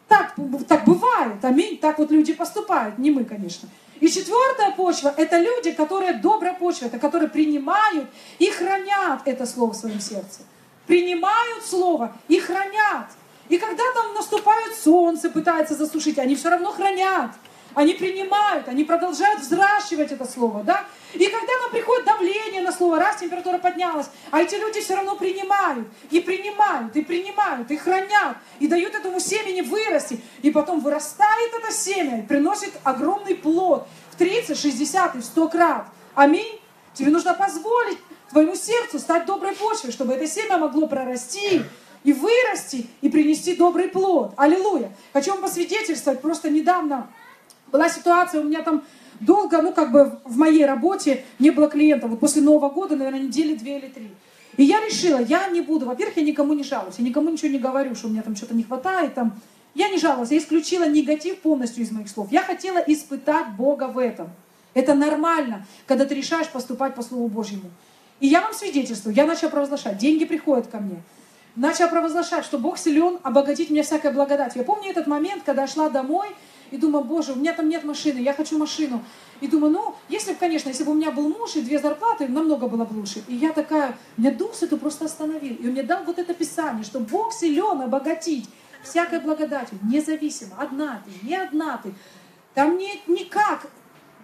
Так, 0.08 0.36
так 0.68 0.86
бывает, 0.86 1.44
аминь, 1.44 1.78
так 1.78 2.00
вот 2.00 2.12
люди 2.12 2.34
поступают, 2.34 2.98
не 2.98 3.12
мы, 3.12 3.26
конечно. 3.26 3.68
И 4.00 4.08
четвертая 4.08 4.72
почва– 4.72 5.14
это 5.18 5.38
люди, 5.38 5.72
которые 5.72 6.14
добрая 6.14 6.54
почва, 6.54 6.86
это 6.86 7.00
которые 7.00 7.30
принимают 7.30 8.08
и 8.40 8.50
хранят 8.50 9.22
это 9.26 9.46
слово 9.46 9.74
в 9.74 9.76
своем 9.76 10.00
сердце. 10.00 10.42
Принимают 10.86 11.66
слово 11.66 12.16
и 12.28 12.40
хранят. 12.40 13.08
И 13.50 13.58
когда 13.58 13.84
там 13.94 14.14
наступает 14.14 14.76
солнце, 14.76 15.30
пытается 15.30 15.74
засушить, 15.74 16.20
они 16.20 16.36
все 16.36 16.50
равно 16.50 16.72
хранят 16.72 17.32
они 17.78 17.94
принимают, 17.94 18.68
они 18.70 18.84
продолжают 18.84 19.40
взращивать 19.40 20.12
это 20.12 20.26
слово, 20.26 20.64
да? 20.64 20.84
И 21.14 21.28
когда 21.28 21.54
нам 21.62 21.70
приходит 21.70 22.06
давление 22.06 22.64
на 22.64 22.72
слово, 22.72 22.98
раз 22.98 23.18
температура 23.18 23.60
поднялась, 23.60 24.08
а 24.32 24.42
эти 24.42 24.56
люди 24.56 24.82
все 24.82 24.96
равно 24.96 25.16
принимают, 25.16 25.88
и 26.10 26.20
принимают, 26.20 26.96
и 26.96 27.04
принимают, 27.04 27.70
и 27.70 27.78
хранят, 27.78 28.38
и 28.58 28.68
дают 28.68 28.96
этому 28.96 29.20
семени 29.20 29.62
вырасти, 29.62 30.20
и 30.42 30.50
потом 30.50 30.80
вырастает 30.80 31.54
это 31.54 31.72
семя, 31.72 32.18
и 32.18 32.22
приносит 32.24 32.74
огромный 32.84 33.36
плод 33.36 33.88
в 34.10 34.16
30, 34.16 34.60
60 34.60 35.16
и 35.16 35.20
в 35.20 35.24
100 35.24 35.50
крат. 35.50 35.86
Аминь. 36.16 36.60
Тебе 36.96 37.12
нужно 37.12 37.36
позволить 37.36 38.00
твоему 38.32 38.56
сердцу 38.56 38.98
стать 38.98 39.28
доброй 39.28 39.54
почвой, 39.54 39.92
чтобы 39.92 40.16
это 40.16 40.26
семя 40.26 40.58
могло 40.58 40.88
прорасти, 40.88 41.62
и 42.04 42.14
вырасти, 42.14 42.88
и 43.02 43.10
принести 43.10 43.56
добрый 43.56 43.88
плод. 43.88 44.34
Аллилуйя. 44.36 44.92
Хочу 45.14 45.30
вам 45.34 45.42
посвидетельствовать, 45.44 46.22
просто 46.22 46.50
недавно 46.50 47.08
была 47.72 47.90
ситуация, 47.90 48.42
у 48.42 48.44
меня 48.44 48.62
там 48.62 48.84
долго, 49.20 49.62
ну, 49.62 49.74
как 49.74 49.92
бы 49.92 50.20
в 50.24 50.38
моей 50.38 50.66
работе 50.66 51.26
не 51.40 51.52
было 51.52 51.70
клиентов. 51.70 52.12
Вот 52.12 52.20
после 52.20 52.42
Нового 52.42 52.70
года, 52.70 52.96
наверное, 52.96 53.22
недели 53.22 53.56
две 53.56 53.80
или 53.80 53.88
три. 53.88 54.12
И 54.58 54.64
я 54.64 54.84
решила, 54.84 55.20
я 55.20 55.48
не 55.50 55.62
буду, 55.62 55.86
во-первых, 55.86 56.18
я 56.18 56.24
никому 56.24 56.54
не 56.54 56.64
жалуюсь, 56.64 56.96
я 56.98 57.06
никому 57.06 57.30
ничего 57.30 57.50
не 57.50 57.60
говорю, 57.60 57.96
что 57.96 58.08
у 58.08 58.10
меня 58.10 58.24
там 58.24 58.36
что-то 58.36 58.56
не 58.56 58.64
хватает, 58.64 59.14
там. 59.14 59.40
Я 59.76 59.90
не 59.90 60.00
жаловалась, 60.00 60.32
я 60.32 60.40
исключила 60.40 60.88
негатив 60.88 61.40
полностью 61.42 61.84
из 61.84 61.92
моих 61.92 62.10
слов. 62.10 62.32
Я 62.32 62.42
хотела 62.42 62.80
испытать 62.80 63.56
Бога 63.56 63.84
в 63.84 64.00
этом. 64.00 64.30
Это 64.74 64.96
нормально, 64.96 65.68
когда 65.86 66.06
ты 66.06 66.16
решаешь 66.16 66.50
поступать 66.50 66.96
по 66.96 67.04
Слову 67.04 67.28
Божьему. 67.28 67.70
И 68.20 68.28
я 68.28 68.42
вам 68.42 68.54
свидетельствую, 68.54 69.16
я 69.16 69.28
начала 69.28 69.52
провозглашать, 69.52 70.00
деньги 70.00 70.26
приходят 70.26 70.66
ко 70.68 70.80
мне. 70.80 71.04
Начала 71.56 71.88
провозглашать, 71.88 72.46
что 72.46 72.58
Бог 72.58 72.78
силен 72.80 73.20
обогатить 73.24 73.70
меня 73.70 73.84
всякой 73.84 74.12
благодатью. 74.14 74.62
Я 74.62 74.66
помню 74.66 74.90
этот 74.90 75.06
момент, 75.06 75.44
когда 75.46 75.64
я 75.64 75.68
шла 75.68 75.90
домой, 75.90 76.28
и 76.72 76.78
думаю, 76.78 77.04
боже, 77.04 77.34
у 77.34 77.36
меня 77.36 77.54
там 77.54 77.70
нет 77.70 77.84
машины, 77.84 78.20
я 78.20 78.34
хочу 78.34 78.58
машину. 78.58 79.04
И 79.42 79.48
думаю, 79.48 79.74
ну, 79.74 79.96
если 80.10 80.34
бы, 80.34 80.38
конечно, 80.40 80.70
если 80.70 80.84
бы 80.84 80.92
у 80.92 80.96
меня 80.96 81.12
был 81.12 81.30
муж 81.30 81.56
и 81.56 81.62
две 81.62 81.80
зарплаты, 81.80 82.28
намного 82.28 82.68
было 82.68 82.86
бы 82.86 82.98
лучше. 82.98 83.24
И 83.28 83.36
я 83.36 83.52
такая, 83.54 83.98
меня 84.18 84.32
Дух 84.32 84.56
Святой 84.56 84.80
просто 84.80 85.06
остановил. 85.06 85.56
И 85.56 85.66
он 85.66 85.72
мне 85.72 85.84
дал 85.84 86.04
вот 86.04 86.20
это 86.20 86.34
писание, 86.34 86.84
что 86.84 87.00
Бог 87.00 87.34
силен 87.34 87.82
обогатить 87.82 88.50
всякой 88.84 89.20
благодатью, 89.20 89.80
независимо, 89.84 90.56
одна 90.58 91.02
ты, 91.06 91.28
не 91.28 91.36
одна 91.36 91.78
ты. 91.78 91.94
Там 92.54 92.78
нет 92.78 93.08
никак, 93.08 93.68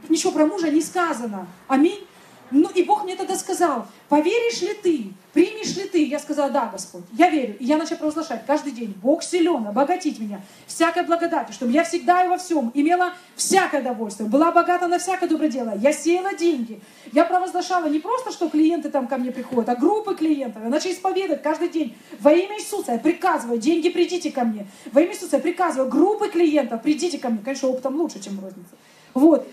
ничего 0.09 0.31
про 0.31 0.45
мужа 0.45 0.69
не 0.69 0.81
сказано. 0.81 1.47
Аминь. 1.67 2.07
Ну 2.53 2.69
и 2.69 2.83
Бог 2.83 3.03
мне 3.03 3.15
тогда 3.15 3.35
сказал, 3.35 3.87
поверишь 4.09 4.61
ли 4.61 4.75
ты, 4.75 5.05
примешь 5.33 5.75
ли 5.75 5.85
ты? 5.85 6.05
Я 6.05 6.19
сказала, 6.19 6.51
да, 6.51 6.69
Господь, 6.71 7.01
я 7.13 7.31
верю. 7.31 7.57
И 7.57 7.65
я 7.65 7.77
начала 7.77 7.97
провозглашать 7.97 8.45
каждый 8.45 8.73
день, 8.73 8.93
Бог 9.01 9.23
силен 9.23 9.65
обогатить 9.67 10.19
меня 10.19 10.39
всякой 10.67 11.03
благодатью, 11.03 11.55
чтобы 11.55 11.71
я 11.71 11.83
всегда 11.83 12.23
и 12.23 12.27
во 12.27 12.37
всем 12.37 12.69
имела 12.75 13.13
всякое 13.35 13.81
довольствие, 13.81 14.29
была 14.29 14.51
богата 14.51 14.87
на 14.87 14.99
всякое 14.99 15.27
доброе 15.27 15.49
дело. 15.49 15.73
Я 15.75 15.91
сеяла 15.91 16.35
деньги. 16.35 16.79
Я 17.11 17.25
провозглашала 17.25 17.87
не 17.87 17.97
просто, 17.97 18.31
что 18.31 18.47
клиенты 18.49 18.91
там 18.91 19.07
ко 19.07 19.17
мне 19.17 19.31
приходят, 19.31 19.69
а 19.69 19.75
группы 19.75 20.13
клиентов. 20.13 20.61
Я 20.63 20.69
начала 20.69 20.93
исповедовать 20.93 21.41
каждый 21.41 21.69
день. 21.69 21.97
Во 22.19 22.31
имя 22.31 22.59
Иисуса 22.59 22.91
я 22.91 22.99
приказываю, 22.99 23.57
деньги 23.57 23.89
придите 23.89 24.29
ко 24.31 24.43
мне. 24.43 24.67
Во 24.91 25.01
имя 25.01 25.13
Иисуса 25.13 25.37
я 25.37 25.41
приказываю, 25.41 25.89
группы 25.89 26.29
клиентов 26.29 26.83
придите 26.83 27.17
ко 27.17 27.29
мне. 27.29 27.39
Конечно, 27.43 27.69
опытом 27.69 27.99
лучше, 27.99 28.21
чем 28.21 28.39
розница. 28.39 28.75
Вот. 29.15 29.47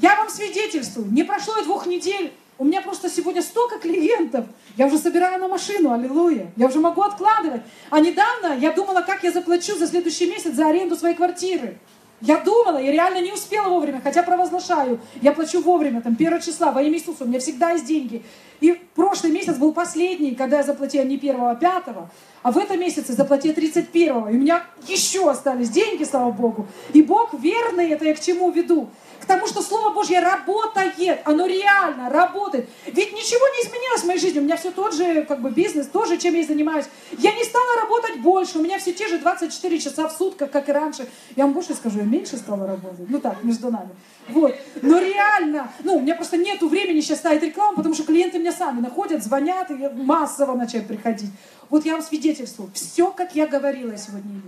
Я 0.00 0.16
вам 0.16 0.30
свидетельствую, 0.30 1.12
не 1.12 1.24
прошло 1.24 1.58
и 1.58 1.64
двух 1.64 1.86
недель, 1.86 2.32
у 2.56 2.64
меня 2.64 2.80
просто 2.80 3.08
сегодня 3.08 3.42
столько 3.42 3.78
клиентов. 3.78 4.46
Я 4.76 4.86
уже 4.86 4.98
собираю 4.98 5.40
на 5.40 5.48
машину, 5.48 5.92
аллилуйя. 5.92 6.52
Я 6.56 6.66
уже 6.66 6.78
могу 6.78 7.00
откладывать. 7.00 7.62
А 7.88 8.00
недавно 8.00 8.58
я 8.58 8.72
думала, 8.72 9.00
как 9.00 9.24
я 9.24 9.32
заплачу 9.32 9.78
за 9.78 9.86
следующий 9.86 10.26
месяц 10.26 10.52
за 10.52 10.68
аренду 10.68 10.94
своей 10.94 11.14
квартиры. 11.14 11.78
Я 12.20 12.36
думала, 12.36 12.76
я 12.76 12.92
реально 12.92 13.22
не 13.22 13.32
успела 13.32 13.70
вовремя, 13.70 14.02
хотя 14.04 14.22
провозглашаю. 14.22 15.00
Я 15.22 15.32
плачу 15.32 15.62
вовремя, 15.62 16.02
там, 16.02 16.16
первого 16.16 16.42
числа, 16.42 16.70
во 16.70 16.82
имя 16.82 16.98
Иисуса, 16.98 17.24
у 17.24 17.26
меня 17.26 17.40
всегда 17.40 17.70
есть 17.70 17.86
деньги. 17.86 18.22
И 18.60 18.72
прошлый 18.94 19.32
месяц 19.32 19.56
был 19.56 19.72
последний, 19.72 20.34
когда 20.34 20.58
я 20.58 20.62
заплатила 20.62 21.02
не 21.02 21.16
первого, 21.16 21.52
а 21.52 21.54
пятого. 21.54 22.10
А 22.42 22.52
в 22.52 22.58
этом 22.58 22.78
месяце 22.78 23.14
заплатила 23.14 23.52
31-го. 23.52 24.28
И 24.28 24.34
у 24.34 24.38
меня 24.38 24.64
еще 24.86 25.30
остались 25.30 25.70
деньги, 25.70 26.04
слава 26.04 26.30
Богу. 26.30 26.66
И 26.92 27.00
Бог 27.00 27.32
верный, 27.32 27.88
это 27.88 28.04
я 28.04 28.14
к 28.14 28.20
чему 28.20 28.50
веду 28.50 28.90
к 29.30 29.32
тому, 29.32 29.46
что 29.46 29.62
Слово 29.62 29.94
Божье 29.94 30.18
работает, 30.18 31.20
оно 31.24 31.46
реально 31.46 32.10
работает. 32.10 32.68
Ведь 32.86 33.12
ничего 33.12 33.46
не 33.54 33.68
изменилось 33.68 34.02
в 34.02 34.06
моей 34.06 34.18
жизни, 34.18 34.40
у 34.40 34.42
меня 34.42 34.56
все 34.56 34.72
тот 34.72 34.92
же 34.92 35.22
как 35.22 35.40
бы, 35.40 35.50
бизнес, 35.50 35.86
тоже 35.86 36.16
чем 36.16 36.34
я 36.34 36.40
и 36.40 36.44
занимаюсь. 36.44 36.86
Я 37.16 37.32
не 37.32 37.44
стала 37.44 37.80
работать 37.80 38.20
больше, 38.20 38.58
у 38.58 38.62
меня 38.62 38.80
все 38.80 38.92
те 38.92 39.06
же 39.06 39.18
24 39.18 39.78
часа 39.78 40.08
в 40.08 40.12
сутках, 40.12 40.50
как 40.50 40.68
и 40.68 40.72
раньше. 40.72 41.06
Я 41.36 41.44
вам 41.44 41.52
больше 41.52 41.74
скажу, 41.74 41.98
я 41.98 42.04
меньше 42.04 42.38
стала 42.38 42.66
работать. 42.66 43.08
Ну 43.08 43.20
так, 43.20 43.44
между 43.44 43.70
нами. 43.70 43.90
Вот. 44.30 44.52
Но 44.82 44.98
реально, 44.98 45.70
ну, 45.84 45.94
у 45.94 46.00
меня 46.00 46.16
просто 46.16 46.36
нету 46.36 46.68
времени 46.68 47.00
сейчас 47.00 47.18
ставить 47.18 47.44
рекламу, 47.44 47.76
потому 47.76 47.94
что 47.94 48.02
клиенты 48.02 48.40
меня 48.40 48.52
сами 48.52 48.80
находят, 48.80 49.22
звонят, 49.22 49.70
и 49.70 49.74
массово 49.94 50.56
начать 50.56 50.88
приходить. 50.88 51.30
Вот 51.68 51.86
я 51.86 51.92
вам 51.92 52.02
свидетельствую, 52.02 52.68
все, 52.74 53.12
как 53.12 53.36
я 53.36 53.46
говорила, 53.46 53.96
сегодня. 53.96 54.40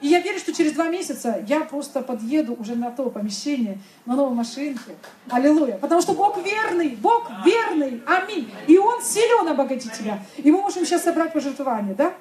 И 0.00 0.08
я 0.08 0.20
верю, 0.20 0.38
что 0.38 0.52
через 0.52 0.72
два 0.72 0.88
месяца 0.88 1.44
я 1.48 1.60
просто 1.60 2.02
подъеду 2.02 2.54
уже 2.54 2.76
на 2.76 2.90
то 2.90 3.10
помещение, 3.10 3.78
на 4.06 4.14
новой 4.14 4.34
машинке. 4.34 4.94
Аллилуйя. 5.28 5.76
Потому 5.78 6.00
что 6.00 6.12
Бог 6.12 6.38
верный, 6.44 6.90
Бог 6.90 7.28
верный. 7.44 8.02
Аминь. 8.06 8.48
И 8.68 8.78
Он 8.78 9.02
силен 9.02 9.48
обогатить 9.48 9.92
тебя. 9.92 10.22
И 10.36 10.50
мы 10.52 10.60
можем 10.60 10.86
сейчас 10.86 11.02
собрать 11.02 11.32
пожертвование, 11.32 11.94
да? 11.94 12.14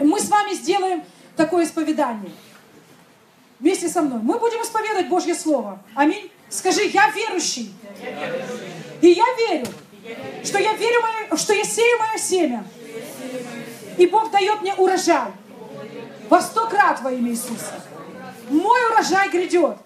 Мы 0.00 0.18
с 0.18 0.28
вами 0.28 0.54
сделаем 0.54 1.04
такое 1.36 1.64
исповедание. 1.64 2.32
вместе 3.60 3.88
со 3.88 4.02
мной. 4.02 4.18
Мы 4.22 4.38
будем 4.38 4.60
исповедовать 4.62 5.08
Божье 5.08 5.34
Слово. 5.34 5.78
Аминь. 5.94 6.30
Скажи, 6.48 6.82
я 6.84 7.10
верующий. 7.10 7.74
И 9.00 9.08
я 9.08 9.24
верю, 9.48 9.66
что 10.44 10.58
я 10.58 10.74
верю, 10.74 11.00
что 11.36 11.52
я 11.52 11.64
сею 11.64 11.98
мое 11.98 12.18
семя. 12.18 12.64
И 13.96 14.06
Бог 14.06 14.30
дает 14.30 14.60
мне 14.62 14.74
урожай. 14.74 15.30
Во 16.28 16.40
сто 16.40 16.66
крат 16.66 17.00
во 17.00 17.12
имя 17.12 17.30
Иисуса. 17.30 17.80
Мой 18.50 18.90
урожай 18.90 19.28
грядет. 19.30 19.76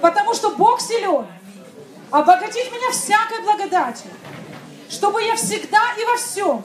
Потому 0.00 0.34
что 0.34 0.50
Бог 0.50 0.80
силен. 0.80 1.26
Обогатить 2.10 2.72
меня 2.72 2.90
всякой 2.90 3.42
благодатью. 3.42 4.10
Чтобы 4.88 5.22
я 5.22 5.34
всегда 5.36 5.80
и 6.00 6.04
во 6.04 6.16
всем 6.16 6.62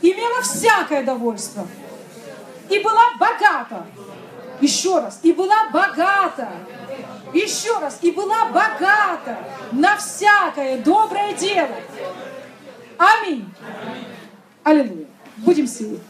имела 0.00 0.42
всякое 0.42 1.02
довольство. 1.02 1.66
И 2.68 2.78
была 2.78 3.12
богата. 3.18 3.86
Еще 4.60 4.98
раз. 4.98 5.20
И 5.22 5.32
была 5.32 5.68
богата. 5.70 6.50
Еще 7.32 7.78
раз. 7.78 7.98
И 8.02 8.10
была 8.10 8.46
богата 8.46 9.38
на 9.72 9.96
всякое 9.96 10.78
доброе 10.78 11.32
дело. 11.34 11.76
Аминь. 12.98 13.52
Аллилуйя. 14.62 15.06
Будем 15.38 15.66
сидеть. 15.66 16.00